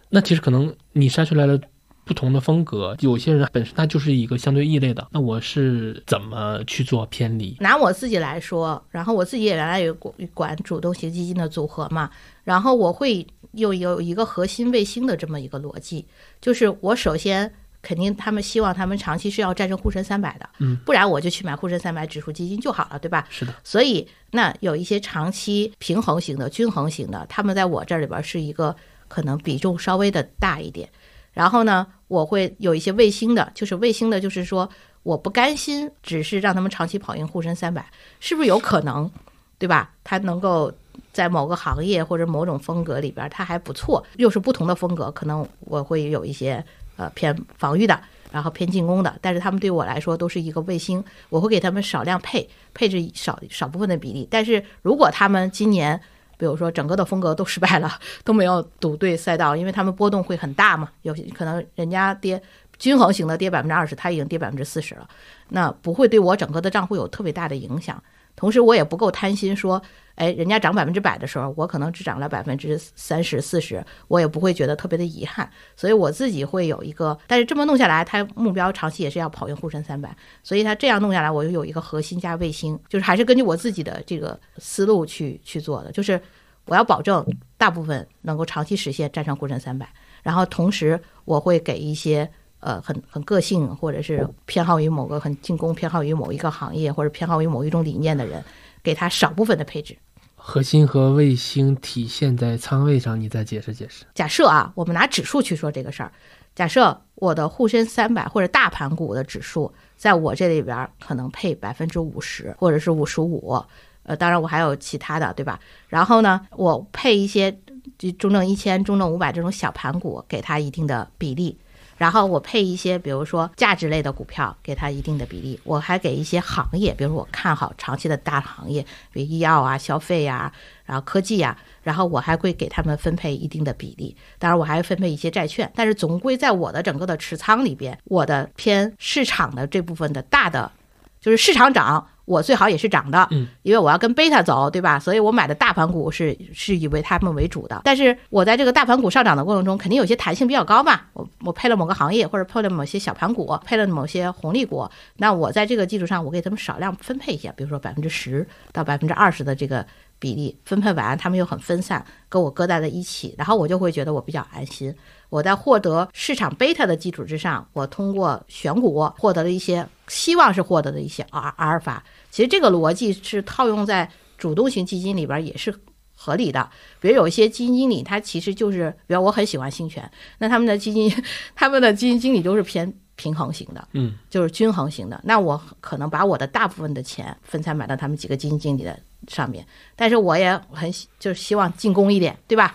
[0.08, 1.60] 那其实可能你筛出来了
[2.04, 5.06] 不同的风格，有些人本身他就是一个相对异类的。
[5.10, 7.56] 那我是怎么去做偏离？
[7.60, 9.94] 拿我自己来说，然后我自己也原来有
[10.34, 12.10] 管主动型基金的组合嘛，
[12.44, 16.06] 然后我会有有一个核心卫星的这么一个逻辑，
[16.40, 17.52] 就是我首先。
[17.82, 23.26] 肯定他们希望他们长期是要战胜沪深三百的，嗯，不然我就去买沪深三百指数基金就好了，对吧？
[23.30, 23.54] 是的。
[23.64, 28.76] 所以那有一些长期平衡型的、均衡型的，他们在我这里边是一个
[29.08, 30.86] 可能比重稍微的大一点。
[31.32, 34.68] 然后呢，我会有一些卫星的，就是卫星的，就是说
[35.02, 37.84] 我不甘心只是让他们长期跑赢沪深三百，
[38.20, 39.10] 是不是有可能，
[39.58, 39.90] 对吧？
[40.04, 40.72] 它能够
[41.12, 46.64] 在某个行业或者某种风格里边它还不错，又是不同的风格，可能我会有一些。
[46.96, 47.98] 呃，偏防御的，
[48.30, 54.28] 然后偏进攻的，但是他们对我来说都是一个卫星，我会给他们少量配配置少少部分的比例。
[54.30, 55.98] 但是如果他们今年，
[56.40, 57.92] 比如说整个的风格都失败了，
[58.24, 62.42] 都没有赌对赛道，因为他们波动会很大嘛，有可能人家跌
[62.78, 65.06] 均衡型的跌百分之二十，他已经跌百分之四十了，
[65.50, 68.02] 那不会对我整个的账户有特别大的影响。
[68.40, 69.82] 同时我也不够贪心，说，
[70.14, 75.46] 哎，人家涨百分之百的时候，我可能只涨了百分之三十四十，我也不会觉得特别的遗憾。
[75.76, 86.18] 所以我自己会有一个，但是这么弄下来，它目标长期也是要跑赢沪深三百，所以它这样弄下来，我就有一个核心加卫星，就是还是根据我自己的这个思路去去做的，就是
[86.64, 87.22] 我要保证
[87.58, 89.86] 大部分能够长期实现战胜沪深三百，
[90.22, 92.26] 然后同时我会给一些。
[92.60, 98.44] 呃，很很个性，或者是偏好于某个很进攻，偏好于某一个行业，或者偏好于某一种理念的人，
[98.82, 99.96] 给他少部分的配置。
[100.36, 104.04] 核心和卫星体现在仓位上，你再解释解释。
[104.14, 106.10] 假设啊，我们拿指数去说这个事儿，
[106.54, 113.62] 假设我的沪深三百或者大盘股的指数，在我这里边可能配百分之五十或者是五十五，
[114.02, 115.60] 呃，当然我还有其他的，对吧？
[115.88, 117.54] 然后呢，我配一些
[117.98, 121.58] 就中证一千、中证五百这种小盘股，给它一定的比例。
[122.00, 125.60] 然后我配一些，比如说价值类的股票，给它一定的比例。
[125.64, 128.82] 我还给一些行业，比如我看好长期的大行业，
[129.12, 130.50] 比如医药啊、消费呀，
[130.86, 131.54] 然后科技呀。
[131.82, 134.16] 然后我还会给他们分配一定的比例。
[134.38, 135.70] 当然，我还会分配一些债券。
[135.74, 140.72] 但是总归在我的整个的持仓里边，我的偏市场的这部分的大的，
[141.20, 142.08] 就是市场涨。
[142.30, 145.00] 我最好也是涨的，嗯，因为我要跟贝塔走，对吧？
[145.00, 147.82] 所以我买的大盘股是是以为他们为主的。
[147.82, 151.00] 但是我在这个大盘股上涨的过程中，肯定有些弹性比较高嘛。
[151.12, 154.88] 我我配了某个行业，或者配了某些小盘股，配了某些红利股。
[155.16, 159.84] 那我在这个基础上，我给他们少量分配一下，比如说百分之十到百分之二十的这个
[160.20, 164.94] 比例分配完，他们又很分散，跟我搁在了一起，然后我就会觉得我比较安心。
[165.30, 172.02] 我在获得市场贝塔的基础之上，我通过选股获得了一些希望是获得的一些阿阿尔法。
[172.30, 175.74] 其实这个逻辑是套用在主动型基金里边也是
[176.14, 176.70] 合理的。
[177.00, 180.08] 比如有一些基金经理，他其实就是，比如我很喜欢兴权，
[180.38, 181.12] 那他们的基金，
[181.54, 185.20] 他们的基金经理都是偏平衡型的，嗯，就是均衡型的。
[185.24, 189.66] 那我可能把我的大部分的钱分散买到他们几个基金经理的上面，
[189.96, 192.74] 但是我也很就是希望进攻一点，对吧？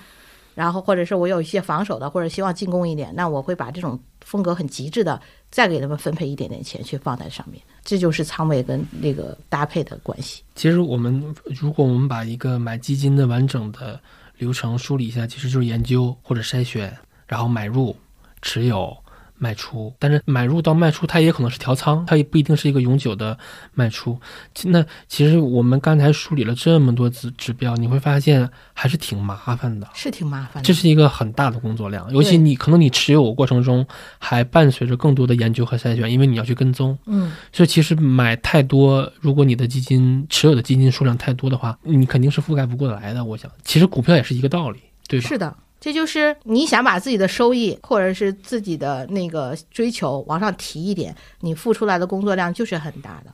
[0.56, 10.41] 然后，或者是我有一些防守的，或者希望进攻一点，那我会把这种风格很极致的，再给他们分配一点点钱去放在上面，这就是仓位跟那个搭配的关系。
[10.56, 13.99] 其实我们如果我们把一个买基金的完整的
[14.38, 16.97] 流程梳理一下，其实就是研究或者筛选，
[17.28, 17.95] 然后买入、
[18.41, 18.97] 持有。
[19.38, 23.38] 卖出，但是买入到卖出，它也可能是调仓，它也不一定是一个永久的
[23.74, 24.20] 卖出。
[24.64, 30.68] 那其实我们刚才梳理了这么多指指标，你会发现还是挺麻烦的，是挺麻烦的。
[30.68, 33.86] 这是一个很大的工作量，尤其你可能你持有过程中
[34.18, 36.98] 还伴随着更多的研究和筛选，因为你要去跟踪。
[37.06, 43.24] 嗯，所以其实买太多，如果你的基金持有的基金数量太多的话，你肯定是覆盖不过来的。
[43.24, 45.28] 我想，其实股票也是一个道理，对吧？
[45.28, 45.56] 是的。
[45.86, 53.32] 这就是你想把自己的收益或者是自己的那个追求往上提一点，你付出来的工作量就是很大的。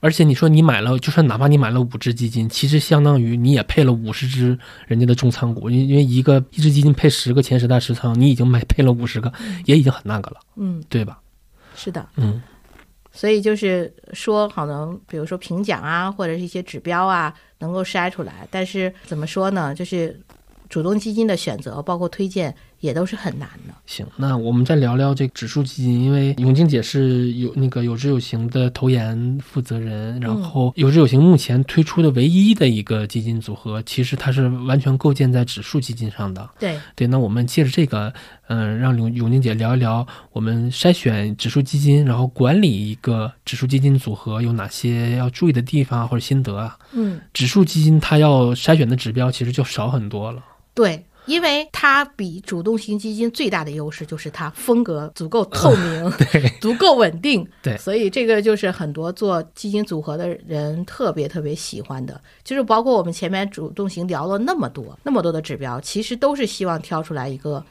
[0.00, 9.32] 而且你说你买了，就算哪怕你买了五只基金，其实相当于你也配了五十只人家的重仓股，因因为一个一只基金配十个前十大持仓，你已经买配了五十个，
[9.66, 11.20] 也已经很那个了，嗯，对吧？
[11.76, 12.42] 是的，嗯。
[13.12, 19.72] 所以就是说，可能比如说评奖啊，或者是一些指标啊，能够筛出来，但是怎么说呢？
[19.72, 20.20] 就是。
[20.72, 23.74] 主动基金的选择，包括推荐，也都是很难的。
[23.84, 36.48] 行，那我们再聊聊这个指数基金，因为永静姐是有那个有知有行的投研负责人，然后有知有行目前推出的唯一的一个基金组合，其实它是完全构建在指数基金上的。
[36.58, 38.10] 对对，那我们借着这个，
[38.48, 46.78] 嗯，让永永静姐聊一聊我们筛选指数基金，然后管理一个指数基金组合有哪些要注意的地方或者心得啊？
[46.94, 50.42] 嗯，指数基金它要筛选的指标其实就少很多了。
[50.74, 62.20] 对，因为它比主动型基金最大的优势就是它风格足够透明， 对，足够稳定，对，所以这个就是很多做基金组合的人特别特别喜欢的。
[62.42, 67.62] 就是包括我们前面主动型聊了那么多那么多的指标，其实都是希望挑出来一个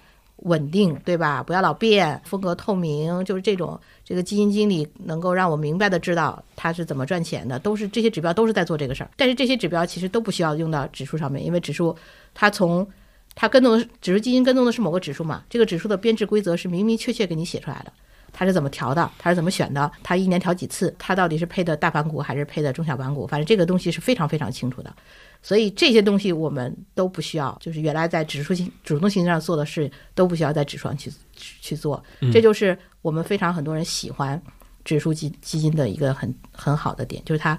[0.44, 1.44] 稳定，对吧？
[1.44, 9.10] 不要老变，风格透明，就是这种这个基金经理能够让我明白的知道他是怎么赚钱的，都是这些指标都是在做这个事儿。
[9.18, 11.96] 但是这些指标其实都不需要用到指数上面，因为指数。
[12.34, 12.88] 它从
[13.36, 15.44] 它跟踪的指数基金跟踪的是某个指数嘛？
[15.50, 17.94] 这个指数的编制规则是明明确确给你写出来的，
[18.34, 19.10] 它是怎么调的？
[19.18, 19.90] 它是怎么选的？
[20.04, 20.94] 它一年调几次？
[21.00, 23.26] 它到底是配的大盘股还是配的中小盘股？
[23.26, 24.94] 反正这个东西是非常非常清楚的。
[25.42, 32.04] 所以这些东西我们都不需要，就是原来在指数型主动型上做的事都不需要在指数上去去做。
[32.34, 34.40] 这就是我们非常很多人喜欢
[34.84, 37.58] 指数基基金的一个很很好的点，就是它。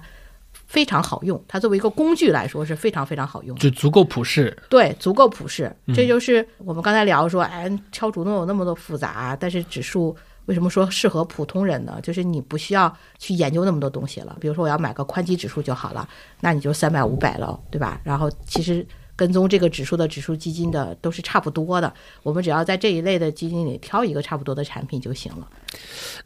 [0.73, 4.57] 非常好用，它作为一个工具来说是非常非常好用，就足够普适。
[4.71, 5.71] 对，足够普适。
[5.93, 10.15] 这就是我们刚才聊说，哎，超主动有那么多复杂，但是指数
[10.47, 11.99] 为什么说适合普通人呢？
[12.01, 14.35] 就是你不需要去研究那么多东西了。
[14.41, 16.09] 比如说我要买个宽基指数就好了，
[16.39, 18.01] 那你就三百五百了，对吧？
[18.03, 18.83] 然后其实
[19.15, 21.93] 跟踪这个指数的指数基金的都是差不多的。
[22.23, 25.47] 我们只要在这一类的基金里挑一个差不多的产品就行了。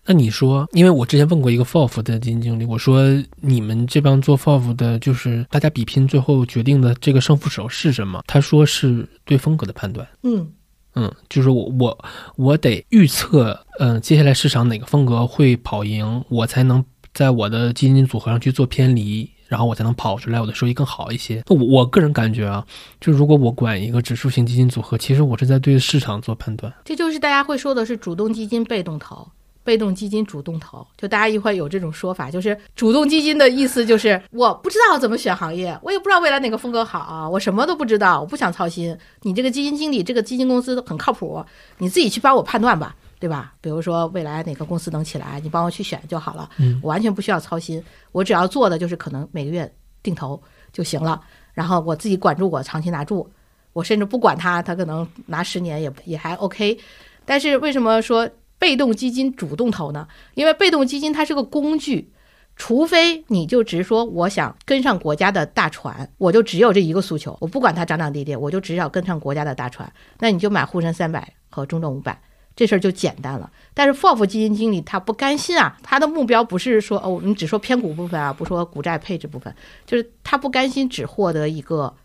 [0.06, 3.04] 那你说，因为我之前问过一个 FOF 的基金经理，我说
[3.42, 8.24] 你们这帮做 FOF 的，就是大家比拼最后决定的这个胜负手是什么？
[8.28, 10.08] 他说是对风格的判断。
[10.24, 10.52] 嗯。
[11.00, 12.06] 嗯，就是我我
[12.38, 16.84] 我得预测，嗯，接下来市场哪个风格会跑赢，我才能
[17.14, 21.44] 在我的基金组合上去做偏离，然后我才能跑出来，我的收益更好一些。
[21.48, 22.66] 我我个人感觉啊，
[23.00, 26.74] 就如果我管一个指数型基金组合，其实我是在对市场做判断。
[26.86, 29.28] 这就是大家会说的是主动基金被动投。
[29.64, 38.98] 被动基金主动投，就大家一块有这种说法，就是主动基金的意思就是我不知道怎么选行业，我也不知道未来哪个风格好，我什么都不知道，我不想操心。
[39.24, 41.44] 你这个基金经理，这个基金公司很靠谱，
[41.80, 43.54] 你自己去帮我判断吧，对吧？
[43.62, 46.50] 比如说未来哪个公司能起来，你帮我去选就好了，
[46.82, 50.42] 我完全不需要操心，我只要做的就是可能每个月定投
[50.72, 51.22] 就行了，
[51.54, 53.30] 然后我自己管住我长期拿住，
[53.74, 56.78] 我甚至不管它，它可能拿十年也也还 OK。
[57.26, 58.30] 但是为什么说？
[58.60, 60.08] 被动基金主动投呢？
[60.34, 62.12] 因为被动基金它是个工具，
[62.56, 69.88] 除非你就直说我想跟上国家的大船，我就只有这一个诉求，我不管它涨涨跌跌，我就只要跟上国家的大船，
[70.18, 72.20] 那你就买沪深三百和中证五百，
[72.58, 73.50] 这事儿就简单了。
[73.74, 79.56] 但是 FOF 基金经理他不甘心啊，他的目标不是说哦，你只说偏股部分啊，不说股债配置部分，
[79.86, 81.96] 就是他不甘心只获得一个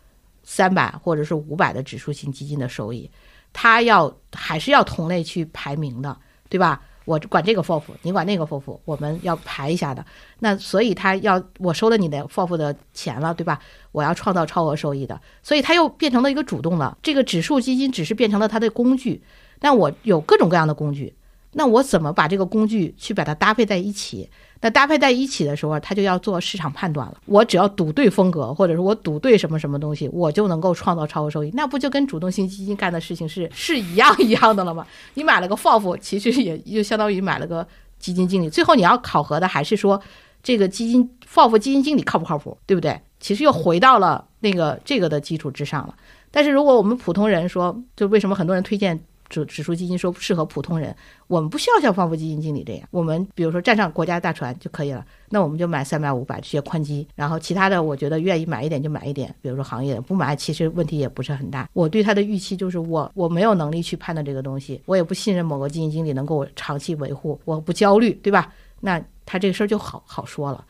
[0.43, 3.11] 三百或者是五百的指数型基金的收益，
[3.51, 6.15] 他要还是要同类去排名的。
[6.49, 6.79] 对吧？
[7.05, 10.05] 我管这个 FOF，你管那个 FOF，我们要排一下的。
[10.37, 13.59] 那所以他要我收了你的 FOF 的钱了，对吧？
[13.91, 16.95] 我要创造超额收益的，所以他又变成了一个主动了。
[17.01, 19.23] 这个指数基金只是变成了他的工具。
[19.63, 21.13] 那我有各种各样的工具，
[21.53, 24.29] 那我怎么把这个工具去把它搭配在一起？
[24.59, 27.17] 那搭配在一起的时候，他就要做市场判断了。
[27.25, 31.49] 我只要赌对风格，或者是我赌对什么什么东西，我就能够创造超额收益。
[31.53, 34.85] 那不就跟主动型基金干的事情是 是一样一样的了吗？
[35.13, 37.65] 你买了个 FOF，其实也就相当于买了个
[37.99, 38.49] 基金经理。
[38.49, 40.01] 最后你要考核的还是说
[40.41, 42.99] 这个基金 FOF 基金经理靠不靠谱，对不对？
[43.21, 45.95] 其实又回到了那个这个的基础之上了。
[46.31, 48.99] 但是如果我们普通人说，就为什么很多人推荐？
[49.33, 50.95] 指指数基金说适合普通人，
[51.27, 61.67] 我们不需要像放富基金经理这样，我们比如说站上国家大船就可以了，那我们就买三百五百这些宽基，然后其他的我觉得愿意买一点就买一点，比如说行业不买其实问题也不是很大。
[61.73, 68.53] 我对他的预期就是我我没有能力去判断这个东西，我也不信任某个基金经理能够长期维护，我不焦虑，对吧？
[68.79, 70.63] 那他这个事儿就好好说了。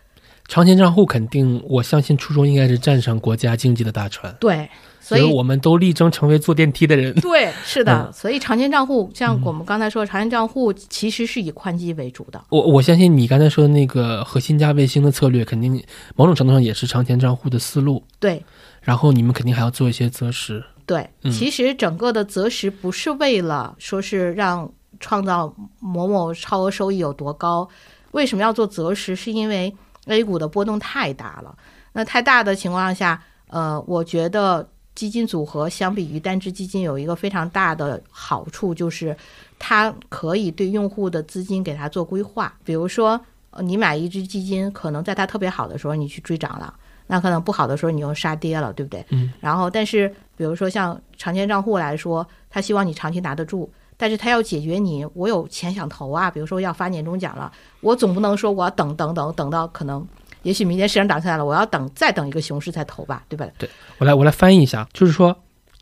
[0.48, 4.36] 长钱账户肯定，我相信初衷应该是站上国家经济的大船。
[4.40, 4.70] 对。
[5.00, 7.14] 所以我们都力争成为坐电梯的人。
[7.20, 8.10] 对，是的。
[8.14, 12.42] 所以长钱账户，像我们刚才说，长钱账户其实是以宽基为主的。
[12.48, 15.84] 我我相信你刚才说的那个核心加卫星的策略，肯定
[16.16, 18.02] 某种程度上也是长钱账户的思路。
[18.18, 18.42] 对。
[18.82, 20.64] 然后你们肯定还要做一些择时。
[20.86, 24.72] 对，其实整个的择时不是为了说是让
[25.02, 27.68] 创造某某超额收益有多高。
[28.12, 29.18] 为什么要做择时？
[29.18, 29.74] 是因为
[30.08, 31.56] A 股的波动太大了。
[31.94, 34.68] 那太大的情况下，呃，我觉得。
[34.96, 39.18] 基金组合相比于单只基金有一个非常大的好处，就是
[39.58, 42.56] 它可以对用户的资金给它做规划。
[42.64, 43.20] 比如说，
[43.62, 46.72] 你买一只基金，可能在它特别好的时候你去追涨了，
[47.08, 49.04] 那可能不好的时候你又杀跌了，对不对？
[49.10, 49.34] 嗯。
[49.40, 53.68] 然后，但是比如说像长钱账户来说，他希望你长期拿得住，
[54.04, 57.50] 但是他要解决你我有钱想投啊，比如说要发年终奖了，
[57.80, 60.06] 我总不能说我要等等等等到可能。
[60.42, 63.48] 也许明天市场涨起来了，我要等再等一个熊市再投吧，对吧？
[63.58, 65.34] 对我来我来翻译一下，就是说，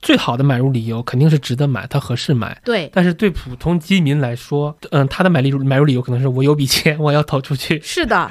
[0.04, 2.62] 最好的买入理由肯定是值得买，它合适买。
[2.64, 7.82] 对，但是对普通基民来说，嗯，他的买入买入理由可能是我有笔钱，我要投出去。
[7.82, 8.30] 是的，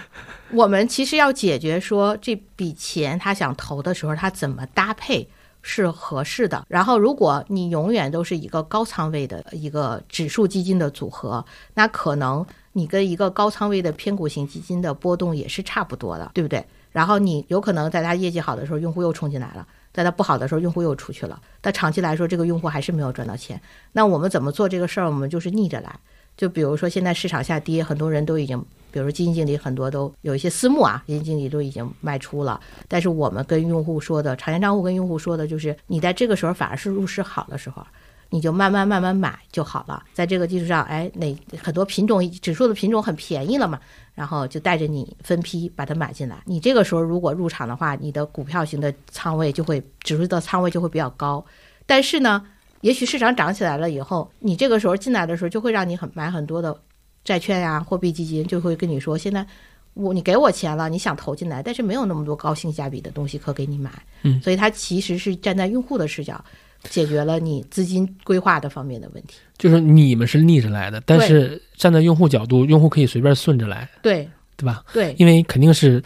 [0.52, 5.28] 我们其实要解决说这笔钱他想投的时候，他怎么搭配
[5.62, 6.64] 是合适的。
[6.68, 11.44] 然后，如果你永远都是一个高仓位的一个指数基金的组合，
[11.74, 12.46] 那可能。
[12.72, 16.64] 你跟一个高仓位的偏股型基金的波动也是差不多的，对不对？
[16.92, 21.42] 然后你有可能在它业绩好的时候，用户又冲进来了；在它不好的时候，用户又出去了。
[21.60, 23.60] 但长期来说，这个用户还是没有赚到钱。
[23.90, 25.06] 那我们怎么做这个事儿？
[25.06, 25.98] 我们就是逆着来。
[26.36, 32.60] 就比如说现在市场下跌，很多人都已经，比如基金经理很多都有一些私募啊，基金经理都已经卖出了。
[32.88, 37.86] 但是我们跟用户说的，长线账户跟用户说的就是，你在这个时候反而是入市好的时候。
[38.32, 43.80] 你就慢慢慢慢买就好了，在这个基础上，哎，哪很多品种指数的品种很便宜了嘛，
[44.14, 46.40] 然后就带着你分批把它买进来。
[46.44, 51.44] 你这个时候如果入场的话，你的股票型的仓位就会指数的仓位就会比较高。
[51.86, 52.46] 但是呢，
[52.82, 56.80] 也许市场涨起来了以后，你这个时候进来的时候就会让你很买很多的
[57.24, 59.46] 债券呀、货币基金，就会跟你说，现在
[59.94, 63.90] 我你给我钱了，你想投进来，但是没有那么多高性价比的东西可给你买。
[64.22, 66.42] 嗯，所以它其实是站在用户的视角，
[66.84, 69.38] 解决了你资金规划的方面的问题。
[69.58, 73.88] 就是你们是逆着来的，但是站在用户角度，用户可以随便顺着来。
[74.00, 74.84] 对，对吧？
[74.92, 76.02] 对，因为肯定是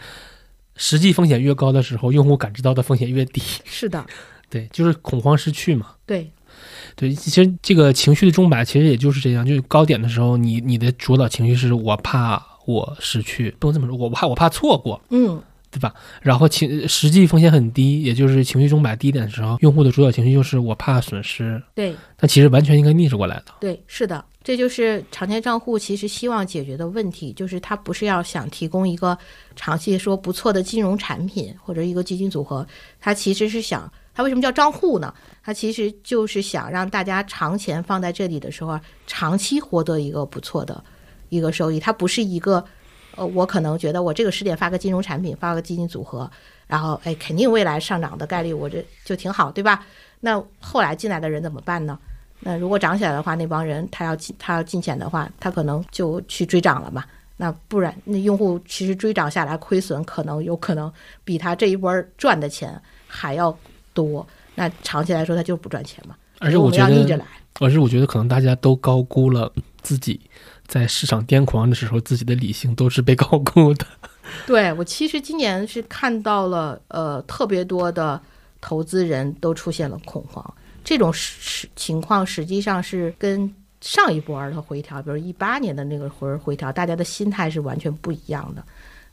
[0.75, 3.41] 实际风险越高的时候，用户感知到的风险越低。
[3.63, 4.05] 是的，
[4.49, 5.91] 对，就是恐慌失去嘛。
[6.05, 6.29] 对。
[6.95, 15.93] 对，其实这个情绪的钟摆其实也就是这样，就是高点的时候，你你的主导情绪是我怕我失去，不能这么说，我怕我怕错过，嗯，对吧？
[16.21, 23.45] 然后情实际风险很低，也就是情绪钟摆低点的时候，用户的主导情绪就是我怕损失，对，那其实完全应该逆着过来的。
[23.59, 29.17] 对，是的，这就是长线账户其实希望解决的问题，就是它不是要想提供一个
[29.55, 32.65] 长期说不错的金融产品或者一个基金组合，
[32.99, 33.91] 它其实是想。
[34.15, 35.13] 它为什么叫账户呢？
[35.43, 40.81] 它其实就是想让大家长钱放在这里的时候，长期获得一个不错的
[41.29, 41.79] 一个收益。
[41.79, 42.63] 它不是一个，
[43.15, 46.31] 呃，我可能觉得我这个时点发个金融产品，发个基金组合，
[46.65, 49.85] 然后哎，肯定未来上涨的概率我这就挺好，对吧？
[50.21, 51.99] 那后来进来的人怎么办呢？
[52.39, 57.03] 那如果涨起来的话，那帮人他要进他要进钱的话，他可能就去追涨了嘛。
[57.37, 60.91] 那不然，那用户其实追涨下来亏损，可能有可能
[61.25, 63.55] 比他这一波赚的钱还要。
[63.95, 66.15] 多，那长期来说它就不赚钱嘛。
[66.39, 67.25] 而且我觉得，
[67.59, 70.19] 而是我觉得可能大家都高估了自己
[70.67, 73.87] 在市场癫狂的时候，自己的理性都是被高估的。
[74.45, 78.21] 对我其实今年是看到了，呃，特别多的
[78.59, 80.53] 投资人都出现了恐慌。
[80.83, 88.63] 这种实情况实际上是跟上一波的回调，比如一八年的那个回回调，大家的心态是完全不一样的。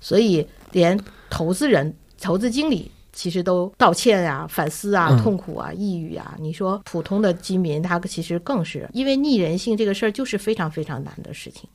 [0.00, 0.98] 所以连
[1.30, 2.90] 投资人、投资经理。
[3.12, 6.34] 其实都道歉呀、反思啊、痛苦啊、抑郁啊。
[6.40, 11.68] 你说普通的居民，他其实更是因为逆人性这个事儿，就是非常非常难的事情。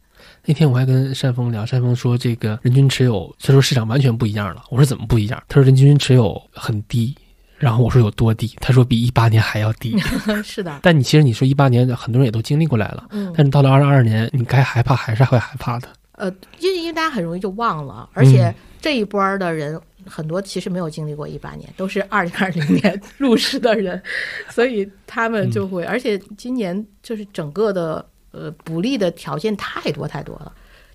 [0.43, 4.63] 那天我还跟单峰聊，单峰说这个人均持有，他说市场完全不一样了。
[4.71, 5.41] 我说怎么不一样？
[5.47, 7.15] 他说人均持有很低，
[7.57, 8.55] 然后我说有多低？
[8.59, 9.95] 他说比一八年还要低。
[10.43, 10.79] 是的。
[10.81, 13.31] 但你其实你说一八年很多人也都经历过来了，嗯。
[13.38, 15.88] 但是到了二二年，你该害怕还是会害怕的。
[16.13, 19.79] 呃，因为因为大家很容易就忘了，而且这一波的人。
[20.07, 24.01] 很多其实没有经历过一八年，都是二零二零年入市的人，
[24.49, 30.51] 所以他们就会，而且今年就是整个的呃不利的条件太多太多了，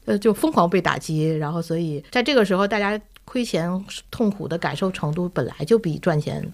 [0.06, 3.70] 呃就疯狂被打击，然后所以在这个时候，大家亏钱
[4.10, 6.44] 痛苦的感受程度本来就比赚钱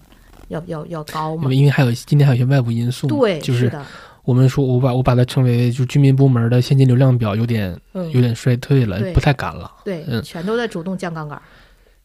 [0.49, 3.85] 要要要高嘛，因为还有今天还有一些外部因素，对，就是的。
[4.25, 11.41] 我们说我把我把它称为就居民部门的现金流量表有点有点衰退了，不太敢了，对，全都在主动降杠杆。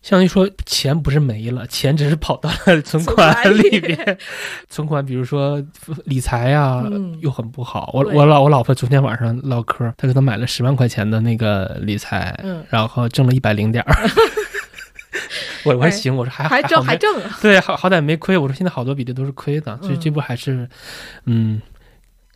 [0.05, 4.19] 相当于说，钱不是没了，钱只是跑到了 存款里边。
[4.69, 5.65] 存款，比如说
[6.05, 6.85] 理财呀，
[7.21, 7.91] 又很不好。
[7.95, 12.39] 我我老我老婆昨天晚上唠嗑，她给她买了十万块钱的那个理财，
[12.69, 13.97] 然后挣了一百零点儿。
[15.65, 18.37] 我我说行，我说还还挣还挣，对，好好歹没亏。
[18.37, 20.69] 我说现在好多比例都是亏的，所以这不还是，
[21.25, 21.63] 嗯。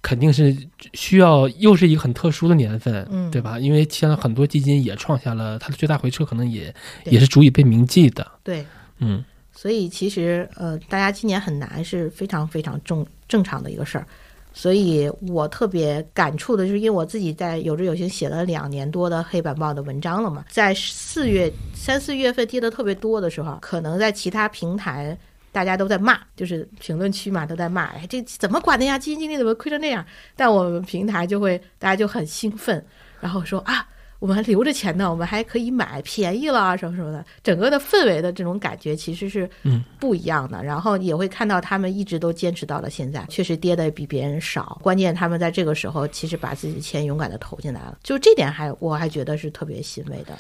[0.01, 0.57] 肯定是
[0.95, 3.59] 需要，又是一个很特殊的年份，嗯，对吧？
[3.59, 6.73] 因为现在很多基金也创下了它的最大回撤，可能也
[7.05, 8.27] 也是足以被铭记的。
[8.45, 8.65] 对，
[8.99, 14.07] 嗯，所以其实呃，大家今年很难是非常非常正正常的一个事儿。
[14.55, 25.19] 所以我特别感触的就是，因为我自己在有志有行写了两年多的黑板报的文章了嘛，在四月三四月份跌的特别多的时候，可能在其他平台。
[25.59, 28.97] 大家都在骂，就是评论区嘛，都在骂，哎，这怎么管的呀？
[28.97, 30.07] 基金经理怎么亏成那样？
[30.37, 32.87] 但我们平台就会，大家就很兴奋，
[33.19, 33.85] 然后说啊，
[34.21, 37.25] 我们还留着钱呢，我们还可以买，便宜了什么什么的。
[37.43, 39.51] 整个的氛围的这种感觉其实是
[39.99, 40.63] 不一样的。
[40.63, 44.79] 然后也会看到他们一直都坚持到了现在，确实跌的比别人少。
[44.81, 50.39] 关键他们在这个时候其实把自己的钱勇敢的投进来了，就这点还我还觉得是特别欣慰的。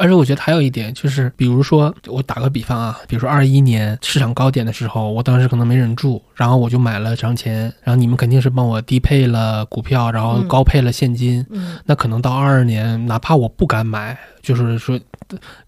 [0.00, 11.44] 而且我觉得还有一点就是，比如说我打个比方啊，比如说二一年市场高点的时候，我当时可能没忍住，然后我就买了长钱，然后你们肯定是帮我低配了股票，然后高配了现金。
[11.50, 14.98] 嗯，那可能到二二年，哪怕我不敢买，就是说，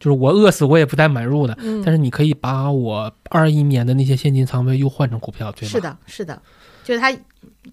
[0.01, 1.55] 就是我饿死我也不带买入的。
[1.61, 5.71] 嗯，但是你可以把我二一年的那些现金仓位又换成股票，对吗？
[5.71, 6.43] 是的，是的，
[6.83, 7.15] 就是他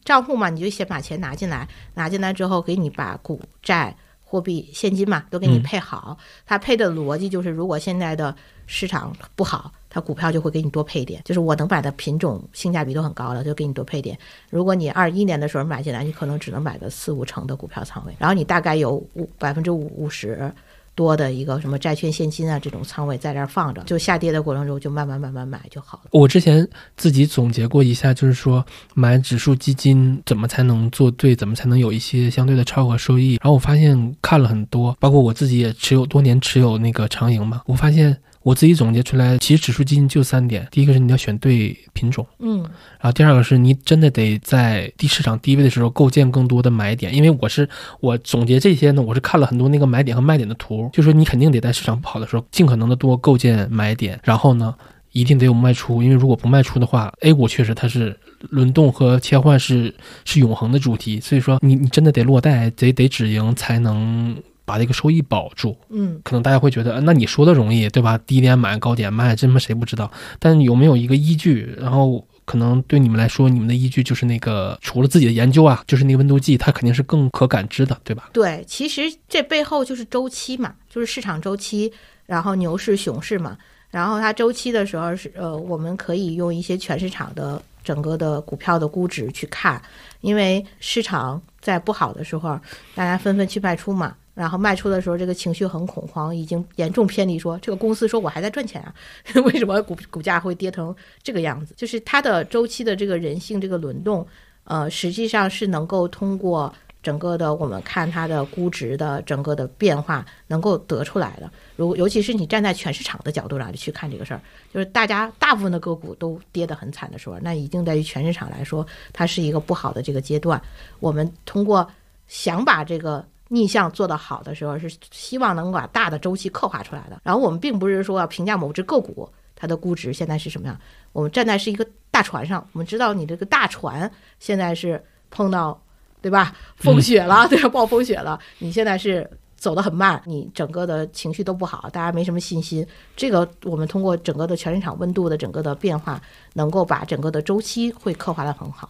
[0.03, 3.95] 账户嘛，你就先把钱拿进来，拿进来之后给你把股债。
[4.30, 6.15] 货币、现金嘛，都给你配好。
[6.45, 8.36] 它配的逻辑就是，如果现在的
[8.67, 11.19] 市场不好，它股票就会给你多配点。
[11.25, 14.15] 就是我能买的品种性价比都很高了，就给你多配点。
[14.51, 20.53] 如果你二一年的时候买进来，你可能只能买个四五成的股票仓位，然后你大概有五百分之五五十
[21.00, 26.10] 多的一个什么债券现金啊这种仓位在这儿放着，就下跌的过程中就慢慢慢慢买就好了。
[26.12, 33.38] 我之前自己总结过一下，就是说买指数基金怎么才能做对，怎么才能有一些相对的超额收益。
[33.41, 38.18] 然后我发现看了很多，包括我自己也持有多年持有那个长盈嘛，我发现。
[38.50, 42.58] 我自己总结出来，其实指数基金就三点：第一个是你要选对品种，嗯，
[43.00, 47.14] 然后第二个是你真的得在低市场低位的时候构建更多的买点。
[47.14, 47.70] 因为我是
[48.00, 54.74] 我总结这些呢，我是看了很多那个买点和卖点的图，就说你肯定得在市场不好的时候，尽可能的多构建买点，然后呢，
[55.12, 58.20] 一定得有卖出，因为如果不卖出的话，A 股确实它是
[58.50, 59.93] 轮动和切换是
[60.26, 64.36] 是永恒的主题，所以说你你真的得落袋，得得止盈才能。
[64.70, 68.15] 把这个收益保住，嗯，可能大家会觉得，那你说的容易，对吧？
[68.20, 70.11] 低点买，高点卖，这他妈谁不知道？
[70.38, 71.76] 但有没有一个依据？
[71.80, 78.30] 然后可能对你们来说，你们的依据就是那个，除了自己的研究啊，就是那个温度计，它肯定是更可感知的，对吧？
[78.32, 81.91] 对，其实这背后就是周期嘛，就是市场周期，
[82.28, 83.57] 然后牛市、熊市嘛。
[83.89, 89.82] 然后它周期的时候是，呃，我们可以用一些全市场的整个的股票的估值去看，
[90.22, 92.59] 因为市场在不好的时候，
[92.93, 94.15] 大家纷纷去卖出嘛。
[94.40, 97.38] 然后卖出的时候，这个情绪很恐慌，已经严重偏离。
[97.38, 98.96] 说这个公司说我还在赚钱啊，
[99.44, 101.74] 为什么股股价会跌成这个样子？
[101.76, 104.26] 就是它的周期的这个人性这个轮动，
[104.64, 106.74] 呃，实际上是能够通过
[107.04, 111.52] 整个的我们看它的估值的整个的变化，能够得出来的。
[111.76, 114.40] 如尤其是你站在全市场的角度上去看这个事儿，
[114.74, 120.62] 就是大家大部分的个股都跌得很惨的时候，那一定在于全市场来说，它是一个不好的这个阶段。
[121.02, 121.86] 我们通过
[122.30, 123.26] 想把这个。
[123.50, 127.20] 逆向做得好的时候，是希望能把大的周期刻画出来的。
[127.24, 130.80] 然后我们并不是说要评价某只个股它的估值现在是什么样，
[131.12, 135.80] 我们站在是一个大船上，我们知道你这个大船现在是碰到，
[136.22, 136.56] 对吧？
[136.78, 137.68] 风雪了，对吧？
[137.70, 142.88] 暴风雪了，你现在是走得很慢，你整个的情绪都不好，大家没什么信心。
[143.18, 146.22] 这个我们通过整个的全市场温度的整个的变化，
[146.54, 148.89] 能够把整个的周期会刻画得很好。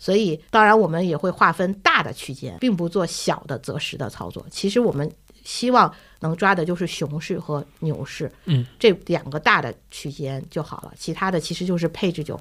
[0.00, 4.44] 所以，当然我们也会划分大的区间，并不做小的择时的操作。
[4.50, 5.08] 其实我们
[5.44, 10.92] 希望能抓的就是熊市和牛市，嗯，这两个大的区间就好了。
[10.98, 12.40] 其他的其实就是配置就，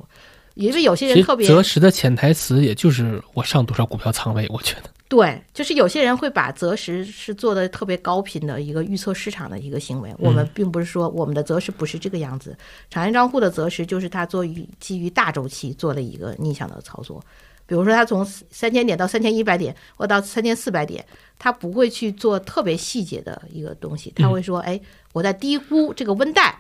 [0.56, 4.48] 因为有些人特别择时的潜台词，也就是我上多少股票仓位。
[4.50, 10.14] 我觉得对，就是有些人会把择时是做的特别高频的一个预测市场的一个行为。
[10.20, 12.56] 我们并不是说我们的择时不是这个样子，
[12.92, 17.20] 长线账户的择时就是它做于基于大周期做了一个逆向的操作。
[17.66, 21.06] 比如说，他从三千点到三千一百点，或到三千四百点，
[21.38, 24.80] 他不会去做特别细节的一个东西，他会说：“哎，
[25.14, 26.60] 我在低估这个温带，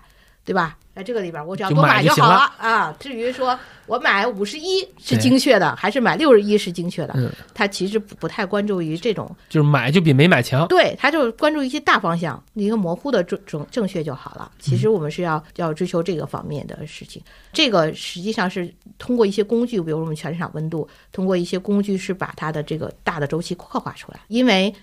[0.50, 2.93] 对吧？”在这个里边，我只要多买就好了啊。
[3.00, 10.68] 至于说我买五十一是精确的，还是买六十一是精确的，他其实不不太关注于这种，就是买就比没买强。
[10.68, 14.52] 对，他就关注一些大方向，一个模糊的正正正确就好了。
[14.60, 17.22] 其实我们是要要追求这个方面的事情。
[17.54, 24.74] 这个实际上是通过一些工具，比如我们全场温度，通过一些工具是把它的这个大的周期刻画出来，因为。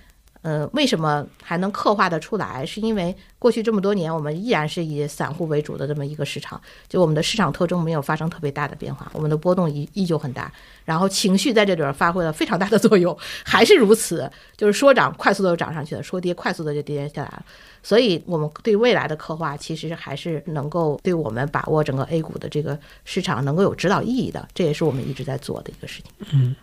[0.46, 2.64] 呃，为什么还能刻画得出来？
[2.64, 10.52] 是因为过去这么多年，我们依然是以散户为主的这么一个市场，就我们的市场特征没有发生特别大的变化，我们的波动依依旧很大，
[10.84, 17.44] 然后情绪在这里边发挥了非常大的作用，还是如此，就是说涨快速的涨上去了，说跌快速的就跌下来了。
[17.82, 26.12] 所以，我们对未来的刻画其实还是能够对我们把握整个 A 股的这个市场能够有指导意义的，这也是我们一直在做的一个事情。
[26.32, 26.54] 嗯。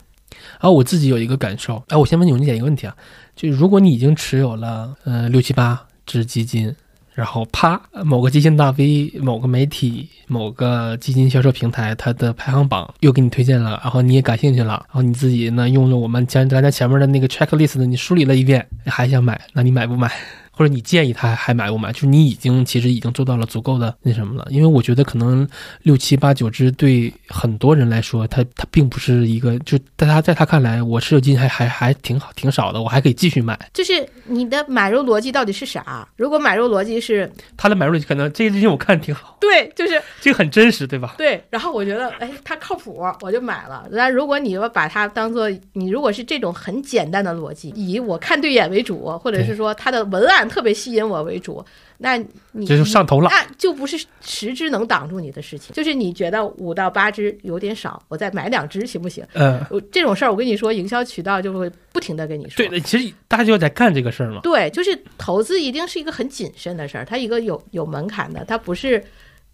[0.53, 2.95] 然后我自己有一个感受，哎，我先问永姐一个问题啊，
[3.35, 6.73] 就如果你已经持有了呃六七八只基金，
[7.13, 20.11] 然后啪，某个基金大 V、某个媒体、某个基金销售平台，它的排行榜又给你推荐了，然后你也感兴趣了，然后你自己呢用了我们前刚才前面的那个 checklist，你梳理了一遍，还想买，那你买不买？
[20.55, 21.91] 或者你建议他还买不买？
[21.91, 25.47] 就是你已经其实已经做到了足够的那什么了，因为我觉得可能
[25.81, 33.59] 六七八九只对很多人来说，它它并不是一个，就在他在他看来，我持有金还还还挺好挺少的，我还可以继续买。
[33.73, 36.07] 就是你的买入逻辑到底是啥？
[36.15, 41.15] 如果买入逻辑是他的买入逻辑，可能这些东西我看挺好，对，就是这个很真实，对吧？
[41.17, 43.87] 对，然后我觉得哎，他靠谱，我就买了。
[43.91, 51.23] 那如果你要把它当做你如果是这种很简单的逻辑，以我看对眼为主，或者是说他的文案特别吸引我。
[51.23, 51.63] 为主，
[51.99, 52.17] 那
[52.51, 55.73] 你这就上头了，那就不是十只能挡住你的事情。
[55.73, 59.25] 就是你觉得五到八只有点少，我再买两只行不行？
[59.35, 62.57] 嗯，这种事儿我跟你说，营销渠道就会不停的跟你说。
[62.57, 64.41] 对的，其实大家就在干这个事儿嘛。
[64.43, 69.01] 对，就是投资一定是一个很谨慎的事儿，它一个有有门槛的，它不是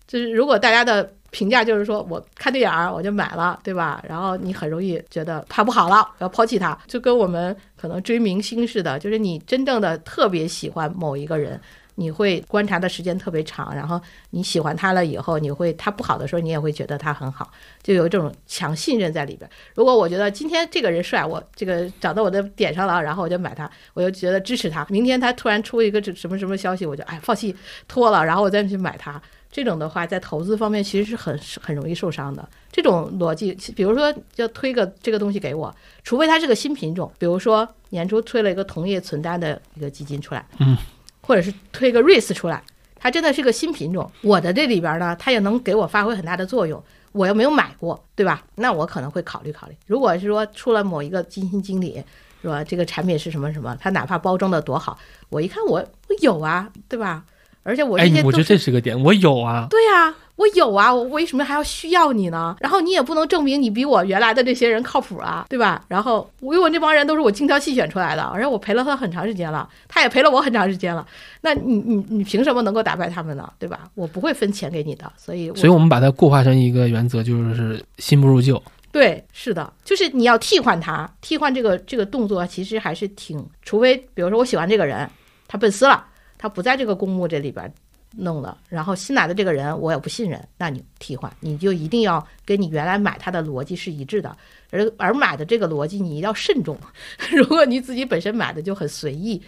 [0.07, 4.03] 就是如果大家的评价就是说，我看对眼儿我就买了，对吧？
[4.07, 11.59] 然后你很容易觉得它不好了，要抛弃它，就跟我们可能追明星似的，就是你真正的特别喜欢某一个人，
[11.95, 14.01] 你会观察的时间特别长，然后
[14.31, 17.51] 你喜欢他了以后，你会他不好的时候，你也会觉得他很好，
[17.83, 19.49] 就有这种强信任在里边。
[19.75, 24.85] 如果我觉得今天这个人帅，我这个找到我的点上了，然后我就买他，我就觉得支持他。
[24.89, 27.55] 明天他突然出一个什么什么消息，我就哎放弃
[27.87, 29.21] 脱了，然后我再去买他。
[29.51, 32.47] 这种的话，在投资方面其实是很很容易受伤的。
[32.71, 40.77] 这种逻辑，比如说要推个这个东西给我，除非它是个新品种，比如说年初推了一个同业存单的一个基金出来，嗯，
[41.21, 42.63] 或者是推个 REITs 出来，
[42.95, 46.81] 它真的是个新品种，我的这里边呢，它也能给我发挥很大的作用。
[47.11, 48.43] 我又没有买过，对吧？
[48.53, 49.75] 那我可能会考虑考虑。
[49.87, 52.01] 如果是说出了某一个基金经理
[52.43, 54.95] 说这个产品是什么什么，他哪怕包装的多好，
[55.29, 57.25] 我一看我我有啊，对吧？
[57.63, 59.67] 而且我哎，我觉得这是个点，我有啊。
[59.69, 62.55] 对呀，我有啊，我为什么还要需要你呢？
[62.61, 65.83] 然后你也不能证明你比我原来的这些人靠谱啊，对吧？
[65.87, 71.05] 然后我因为我那帮人都是我精挑细选出来的，而且我陪了他很长时间了，他也陪了我很长时间了。
[71.41, 73.51] 那你你你凭什么能够打败他们呢？
[73.59, 73.89] 对吧？
[73.93, 78.61] 我不会分钱给你的，所以所以我们把它固化成一个原则，就是新不如旧。
[78.91, 85.07] 对，是的，就是你要替换他，替换这个这个动作其实还是挺，除非比如说我喜欢这个人，
[85.47, 86.05] 他奔私了。
[86.39, 87.71] 他不在这个公募这里边
[88.15, 94.35] 弄了，然后新来的这个人我也不信任，那你替换，你就一定要跟你原来买他的逻辑是一致的，
[94.71, 96.75] 而而买的这个逻辑你一定要慎重。
[97.31, 99.39] 如果你自己本身买的就很随意，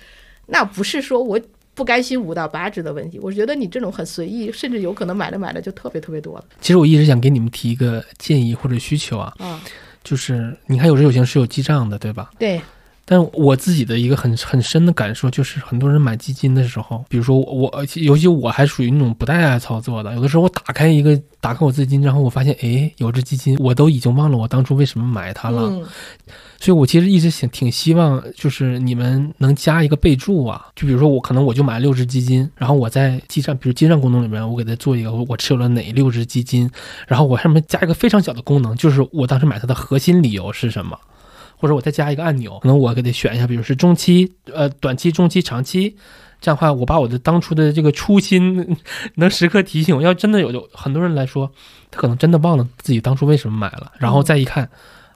[0.46, 1.40] 那不是说我
[1.74, 6.46] 不甘心五到八只的问题，我觉得你这种很随意，甚至有可能买着买着就特别特别多了。
[6.60, 9.60] 其实我一直想给你们提一个建议或者需求啊，啊，
[10.04, 12.32] 就是你看有时有形是有记账的，对吧？
[12.38, 12.62] 对。
[13.04, 20.14] 但我自己的一个很很深的感受就是，很多人买基金的时候，比如说我，尤其我还属于那种不太爱操作的。
[20.16, 25.70] 有的时候我打开一个，打开我自己基金，然后我发现，哎，有只基金，我都已经忘了我当初为什么买它了。
[26.60, 36.70] 所以我其实一直想挺希望，就是你们能加一个备注啊，就比如说我可能我就买了六只基金，然后我在记账，比如记账功能里面，我给它做一个，我持有了哪六只基金，
[37.08, 40.98] 然后我上面加一个非常小的功能，就是我当时买它的核心理由是什么。
[41.62, 45.96] 或者我再加一个按钮，可能我给它选一下，比如是中期、呃短期、中期、长期，
[46.42, 48.76] 这样的话，我把我的当初的这个初心
[49.16, 50.02] 能时刻提醒我。
[50.02, 51.52] 要真的有有很多人来说，
[51.92, 54.68] 他可能真的忘了自己当初为什么买了，然后再一看，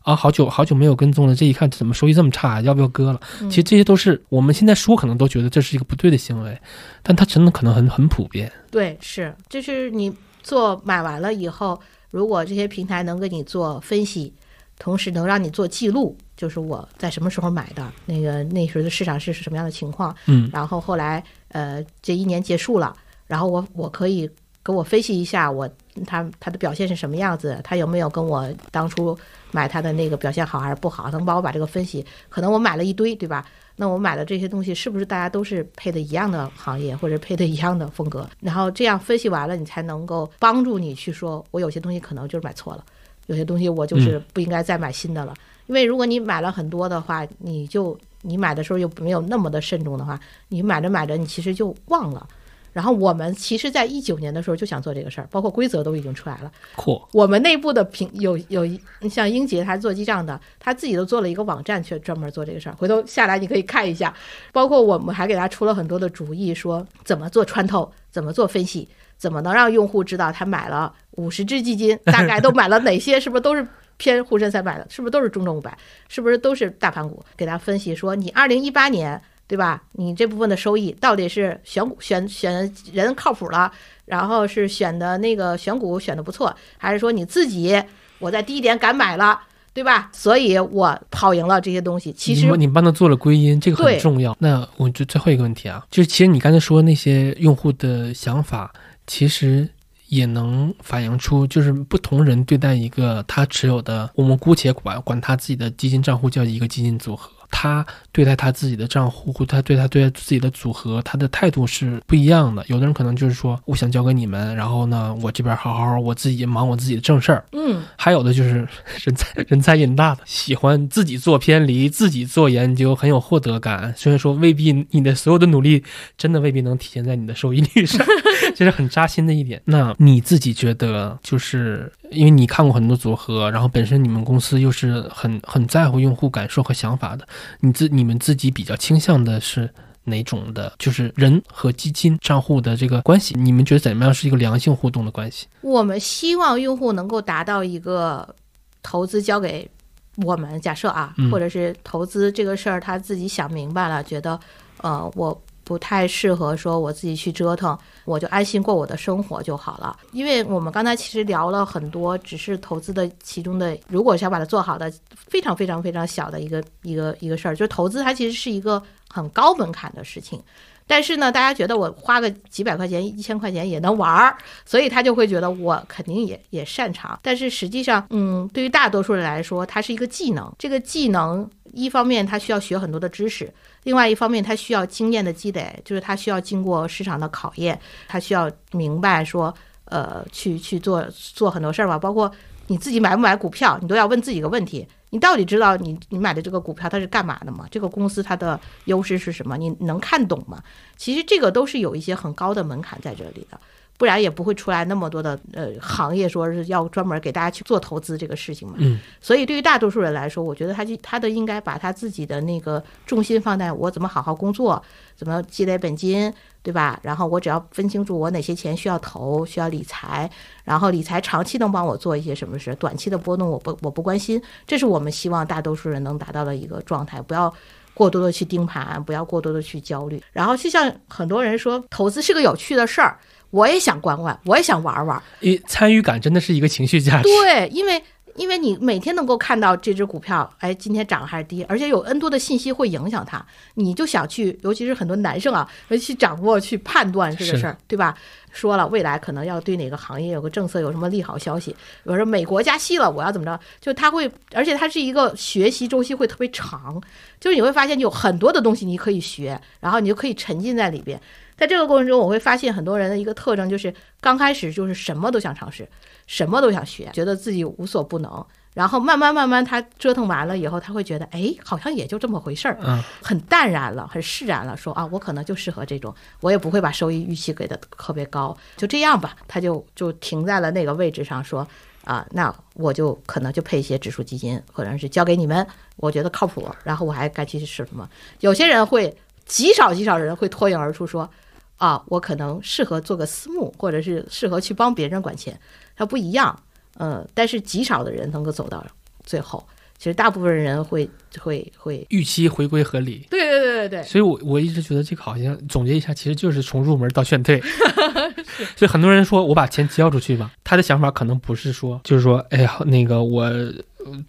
[0.03, 3.19] 啊，好久好久没有跟踪了，这一看怎么收益这么差，要不要割了？
[3.49, 6.55] 其实这些都是我们现在说可能都觉得这是一个不对的行为，
[7.01, 8.51] 但它真的可能很很普遍。
[8.69, 10.13] 对，是，就是你
[10.43, 11.81] 做买完了以后，
[12.11, 14.31] 如果这些平台能给你做分析，
[14.79, 16.15] 同时能让你做记录。
[16.37, 20.13] 就是我在什么时候买的，那个那时候的市场是什么样的情况？
[20.25, 22.93] 嗯，然后后来呃这一年结束了，
[23.25, 24.29] 然后我我可以
[24.61, 25.69] 给我分析一下我
[26.05, 29.17] 他他的表现是什么样子，他有没有跟我当初
[29.51, 31.09] 买他的那个表现好还是不好？
[31.09, 33.45] 能帮我把这个分析，可能我买了一堆，对吧？
[33.77, 38.29] 那我买的这些东西是不是大家都是配的一样的行业或者配的一样的风格？
[38.41, 42.83] 然后这样分析完了，你才能够帮助你去说，我有些东西可能就是买错了，
[43.27, 45.33] 有些东西我就是不应该再买新的了。
[45.67, 50.19] 因为如果你买了很多的话，你就你买的时候又没有那么的慎重的话，
[50.49, 52.27] 你买着买着你其实就忘了。
[52.71, 56.51] 然后我们其实在一九年的时候就想做这个事儿，包括规则都已经出来了。
[56.75, 57.01] 嚯！
[57.13, 58.67] 我们内部的评有有
[59.09, 62.75] 像英杰他做记账的，他自己都做了一个网站去专门做这个事儿。
[62.75, 64.13] 回头下来你可以看一下，
[64.51, 68.85] 包括我们还给他出了很多的主意，说怎么做穿透，怎么做分析，
[69.17, 73.65] 怎么能让用户知道他买了五十只基金，大概都买了哪些，是不是都是？
[73.97, 75.73] 偏沪深三百的，是不是都是中证五百？
[76.09, 77.23] 是不是都是大盘股？
[77.37, 79.81] 给他分析说，你二零一八年对吧？
[79.93, 83.71] 你这部分的收益到底是选股选选人靠谱了，
[84.03, 87.81] 然后是选的那个选股选的不错，还是说你自己
[88.19, 89.39] 我在低点敢买了，
[89.73, 90.09] 对吧？
[90.11, 92.11] 所以我跑赢了这些东西。
[92.11, 94.35] 其实你帮他做了归因，这个很重要。
[94.39, 98.73] 那我就最后一个问题啊，就是其实你刚才说那些用户的想法，
[99.07, 99.69] 其实。
[100.07, 107.31] 也能反映出，就是不同人对待一个他持有的，我们姑且管管他自己的基金账户叫一个基金组合。
[107.51, 112.63] 他对待他自己的账户，或他对他对待自己的组合，他的态度是不一样的。
[112.67, 117.43] 有的人可能就是说，我想交给你们，然后呢，我这边好好我自己忙我自己的正事儿。
[117.51, 118.67] 嗯，还有的就是
[119.03, 123.93] 人才人才瘾大的，喜欢自己做偏离，自己做研究，很有获得感。
[123.97, 125.83] 虽然说未必你的所有的努力
[126.17, 128.05] 真的未必能体现在你的收益率上，
[128.55, 129.61] 这是很扎心的一点。
[129.65, 131.91] 那你自己觉得就是？
[132.11, 137.27] 因为你看过很多组合，然后本身你们公司又是很很在乎用户感受和想法的，
[137.59, 139.69] 你自你们自己比较倾向的是
[140.03, 143.33] 哪种的，就是人和基金账户的这个关系？
[143.37, 145.47] 你们觉得怎么样是一个良性互动的关系？
[145.61, 148.35] 我们希望用户能够达到一个
[148.81, 149.69] 投资交给
[150.17, 154.39] 我们，假设啊，或者是投资这个事儿他自己想明白了，觉得
[154.81, 155.41] 呃我。
[155.65, 159.97] 不太适合说我自己去折腾，我就安心过我的生活就好了。
[160.13, 164.89] 因为我们刚才其实聊了很多，只是投资的其中的，如果想把它做好的，
[165.27, 170.41] 非常非常非常小的一个一个一个事儿，就是投资它其实是一个很高门槛的事情。
[170.87, 174.37] 但是呢，大家觉得我花个几百块钱、一千块钱也能玩儿，
[174.67, 177.17] 所以他就会觉得我肯定也也擅长。
[177.23, 180.53] 但是实际上，嗯，对于大多数人来说，它是一个技能。
[180.59, 183.53] 这个技能一方面他需要学很多的知识，
[183.83, 189.53] 另外一方面他需要经验的积累，就是他需要经过市场的考验，他需要明白说，
[189.83, 192.31] 呃，去去做做很多事儿吧，包括。
[192.67, 197.67] 你自己买不买股票，你都要问自己一个问题：你到底知道你你买的这个股票它是干嘛的吗？
[197.69, 199.55] 这个公司它的优势是什么？
[199.55, 200.63] 你能看懂吗？
[200.97, 203.59] 其实这个都是有一些很高的门槛在这里的。
[203.97, 208.75] 不然也不会出来那么多的呃行业，说是要专门给大家去做投资这个事情嘛。
[208.77, 208.99] 嗯。
[209.21, 214.81] 所以对于大多数人来说，我觉得他就他的应该把他自己的那个重心放在我怎么好好工作，
[215.15, 216.99] 怎么积累本金，对吧？
[217.01, 220.29] 然后我只要分清楚我哪些钱需要投，需要理财，
[220.63, 224.41] 然后理财长期能帮我做一些什么事，短期的波动我不我不关心。
[224.67, 227.53] 这是我们希望大多数人能达到的一个状态，不要
[227.93, 230.21] 过多的去盯盘，不要过多的去焦虑。
[230.33, 233.17] 然后就像很多人说，投资是个有趣的事儿。
[233.55, 235.21] 我也想管管，我也想玩玩。
[235.39, 237.23] 诶，参与感真的是一个情绪价值。
[237.23, 238.03] 对，因为
[238.35, 243.45] 因为你每天能够看到这只股票，哎，今天涨还是跌，而且有 N 多的信息会影响它，
[243.75, 245.65] 你就想去，尤其是很多男生啊，
[246.01, 248.13] 去掌握、去判断这个事儿，对吧？
[248.51, 251.77] 说了未来可能要对哪个行业有个政策有什么利好消息，比
[252.09, 253.57] 如说美国加息了，我要怎么着？
[253.79, 257.01] 就他会，而且它是一个学习周期会特别长，
[257.39, 261.17] 就是你会发现有很多的东西你可以学，然后你就可以沉浸在里边。
[261.57, 265.87] 在这个过程中，我会发现很多人的一个特征就是，刚开始就是什么都想尝试，
[266.27, 268.45] 什么都想学，觉得自己无所不能。
[268.73, 281.65] 然后慢慢慢慢，他折腾完了以后，他会觉得，哎，好像也就这么回事儿，嗯，很淡然了，很释然了，说啊，我可能就适合这种，我也不会把收益预期给的特别高，就这样吧，他就就停在了那个位置上，说
[282.03, 285.65] 啊，那我就可能就配一些指数基金，或者是交给你们，
[285.95, 288.09] 我觉得靠谱，然后我还该去试什么？
[288.41, 289.15] 有些人会
[289.45, 291.29] 极少极少人会脱颖而出说。
[291.77, 295.59] 啊，我可能适合做个私募，或者是适合去帮别人管钱，
[295.95, 296.57] 它不一样。
[296.97, 298.85] 嗯，但是极少的人能够走到
[299.23, 301.09] 最后，其实大部分人会
[301.39, 303.25] 会会预期回归合理。
[303.29, 304.03] 对对对对对。
[304.03, 307.61] 所以我我一直觉得这个好像总结一下，其实就是从入门到劝退。
[308.75, 313.51] 所以很多人说我把钱交出去吧，他的想法可能不是说，就是说，哎呀，那个我。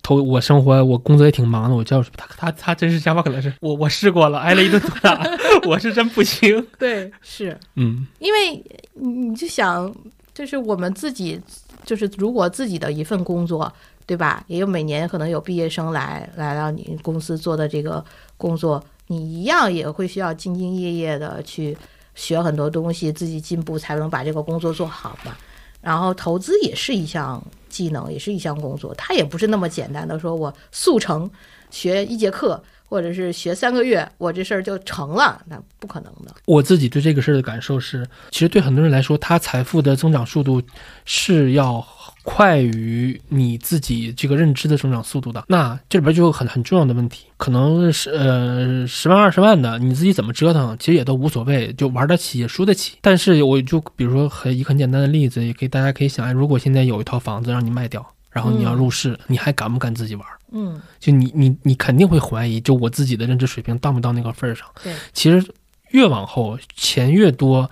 [0.02, 1.76] 投我生活，我工作也挺忙的。
[1.76, 5.22] 我叫他，他他真实想法可能是我我试过了，挨了一顿毒打，
[5.68, 6.66] 我是真不行。
[6.78, 8.64] 对，是，嗯，因为
[8.94, 9.94] 你就想，
[10.32, 11.38] 就是我们自己，
[11.86, 13.72] 就是如果自己的一份工作，
[14.04, 14.44] 对吧？
[14.48, 18.04] 也有每年可能有毕业生来来到你公司做的这个
[18.36, 21.74] 工作，你一样也会需要兢兢业业的去
[22.14, 25.34] 学很多东西，自己进步才能把这个工作做好嘛。
[25.80, 30.18] 然后投资也是一项技能，也是一项工作，它也不是那么简单的。
[30.18, 31.30] 说我速成，
[31.70, 36.34] 学一节课，或者是学三个月，我这事儿就成了，那不可能的。
[36.46, 40.62] 我自己对这个事儿的感受是，其实对很多人来说，他财富的增长速度
[41.04, 41.86] 是要。
[42.22, 52.96] 快于你自己这个认知的增长速度的，那这里边就有很很重要的问题，可能是呃十万二十万的，你自己怎么折腾，其实也都无所谓，就玩得起也输得起。
[53.00, 60.26] 但是我就比如说很一个很简单的例子，也给大家可以想，如果现在有一套房子让你卖掉，然后你要入市，你还敢不敢自己玩？
[60.52, 64.66] 嗯，就你你你肯定会怀疑，就我自己的认知水平到没到那个份儿上。
[64.82, 65.44] 对，其实
[65.90, 67.70] 越往后钱越多。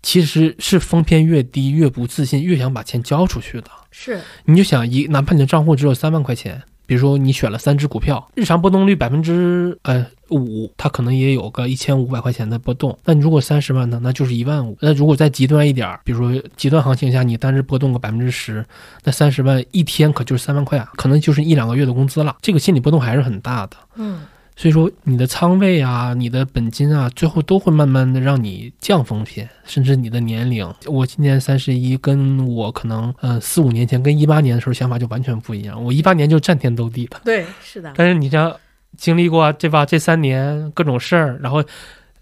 [0.00, 3.68] 其实是风偏越低，越不自信，越想把钱交出去的。
[3.90, 12.96] 是，你就想一，哪怕你的账户只有三万块钱，比如说你选了三只股票，日常波动率百分之呃五，它可能也有个一千五百块钱的波动。
[13.04, 14.76] 那你如果三十万呢，那就是一万五。
[14.80, 18.64] 那如果再极端一点，比如说极端行情下，你单日波动个百分之十，
[19.04, 22.36] 那三十万一天可就是三万块啊，可能就是一两个月的工资了。
[22.42, 23.76] 这个心理波动还是很大的。
[23.96, 24.20] 嗯。
[24.60, 30.68] 所以说，你的仓位啊，你的本金啊，最后都会慢慢的让你降风险，甚至你的年龄。
[30.86, 35.80] 我今年三十一，跟我可能呃四五年前跟一八年的时候想法就完全不一样。
[35.84, 37.92] 我一八年就战天斗地的，对，是的。
[37.96, 38.52] 但是你像
[38.98, 41.64] 经历过这吧这三年各种事儿，然后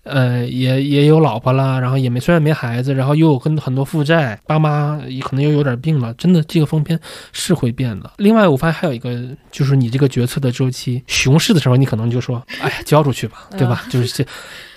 [0.04, 6.96] 呃，也也有老婆了，然后也没虽然没孩子，然后又有很很多负债，爸妈可能又有点病了，真的这个风偏
[7.32, 8.12] 是会变的。
[8.18, 9.20] 另外，我发现还有一个
[9.50, 13.82] 就是你这个决策的周期，熊市的时候你可能就说， 哎呀，交出去吧，对吧？
[13.90, 14.24] 就是这。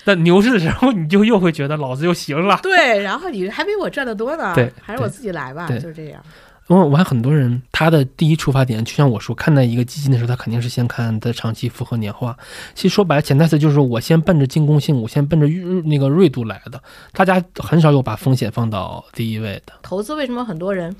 [0.05, 2.59] 那牛市的时候，你就又会觉得老子又行了。
[2.63, 4.53] 对，然后你还比我赚的多呢。
[4.55, 6.23] 对，还是我自己来吧，就是这样。
[6.69, 12.37] 因为我看很多人，他的第一出发点，就像我说，看待一个基金的时候，他肯定是先看的长期复合年化。
[12.75, 15.47] 其实说白了，潜台词就是我先奔着进攻性，我先奔着
[15.87, 16.81] 那个锐度来的。
[17.11, 19.73] 大家很少有把风险放到第一位的。
[19.81, 20.95] 投资为什么很多人？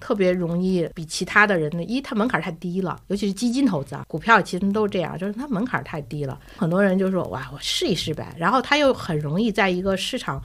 [0.00, 10.42] 特别容易比其他的人呢，一它门槛太低了，尤其是基金投资啊，股票其实都这样，就是它门槛太低了，很多人就说哇，我试一试呗，然后他又很容易在一个市场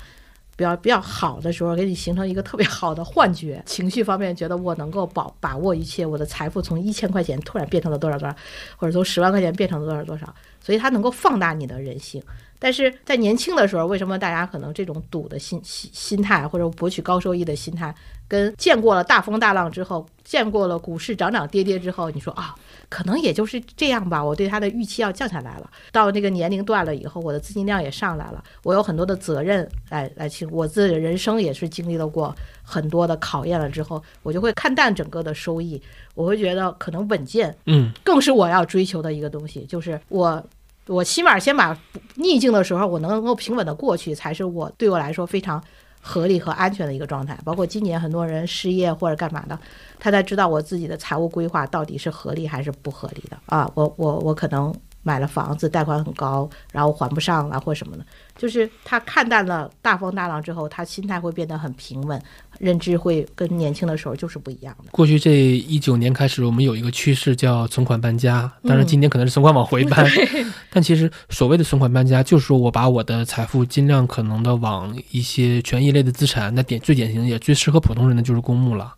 [0.57, 8.35] 比较比较好的时候，给你形成一个特别好的幻觉，情绪方面觉得我能够保把握一切，我的财富从一千块钱突然变成了多少多少，
[8.75, 10.33] 或者从十万块钱变成了多少多少，
[10.67, 12.21] 所以它能够放大你的人性。
[12.59, 17.95] 但是在年轻的时候，为什么大家可能这种赌的心心心态，或者博取高收益的心态，
[18.27, 22.53] 跟见过了大风大浪之后，见过了股市涨涨跌跌之后，你说啊，
[22.89, 24.21] 可能也就是这样吧。
[24.21, 25.69] 我对它的预期要降下来了。
[25.91, 35.79] 到那个年龄段了以后，我的资金量也上来了，我有很多的责任来来去，我自己的人生也是经历了过很多的考验了之后，我就会看淡整个的收益，
[36.15, 40.43] 我会觉得可能稳健，嗯，更是我要追求的一个东西，就是我。
[40.87, 41.77] 我起码先把
[42.15, 45.63] 逆境的时候，我能够平稳的过去，才是我对我来说非常
[46.01, 47.37] 合理和安全的一个状态。
[47.43, 49.59] 包括今年很多人失业或者干嘛的，
[49.99, 53.69] 他才知道我自己的财务规划到底是合理还是不合理的啊！
[53.75, 54.73] 我我我可能。
[55.07, 58.05] 买了房子，贷款很高，然后还不上了或什么的，
[58.37, 62.21] 就是他看淡了大风大浪之后，他心态会变得很平稳，
[62.59, 64.91] 认知会跟年轻的时候就是不一样的。
[64.91, 70.05] 过去这一九年开始，我们有一个趋势叫存款搬家，当然今年可能是存款往回搬，
[70.69, 78.93] 但其实所谓的存款搬家，就是说我把我的财富尽量可能的往一些权益类的资产，那典最典型也最适合普通人的就是公募了。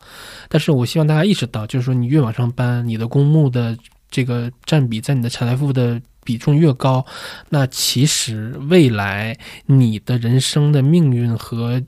[0.47, 3.77] 但是我希望大家意识到，就是说你越往上搬，你的公募的。
[4.09, 7.05] 这个占比在你的财富的比重越高，
[7.49, 11.81] 那其实未来你的人生的命运和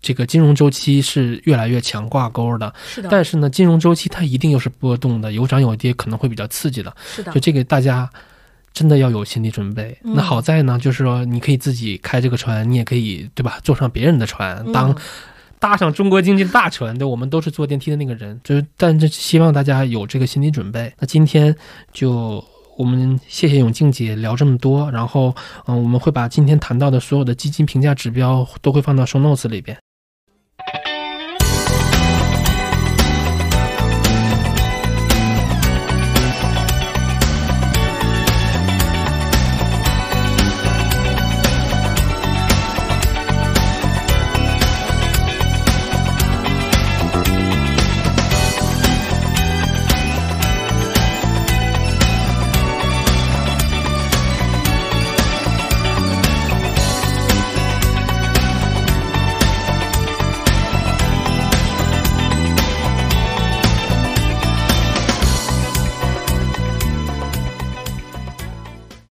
[0.00, 2.72] 这个金融周期是越来越强挂钩的。
[2.86, 3.08] 是的。
[3.10, 6.94] 但是呢，金融周期它一定又是波动的，有涨有跌，可能会比较刺激的。
[7.14, 7.32] 是的。
[7.32, 8.08] 就这个大家
[8.72, 9.98] 真的要有心理准备。
[10.02, 13.58] 那好在呢，就是说你可以自己开这个船，你也可以对吧？
[13.62, 14.96] 坐上别人的船当。
[15.66, 20.92] 搭上中国经济的大船，对，我们都是坐电梯的那个人，就是，但这希望大家有这个心理准备。
[21.00, 21.52] 那今天
[21.92, 22.42] 就
[22.78, 25.34] 我们谢谢永静姐聊这么多，然后，
[25.66, 29.76] 嗯，我们会把今天谈到的所有的基金评价指标都会放到 show notes 里边。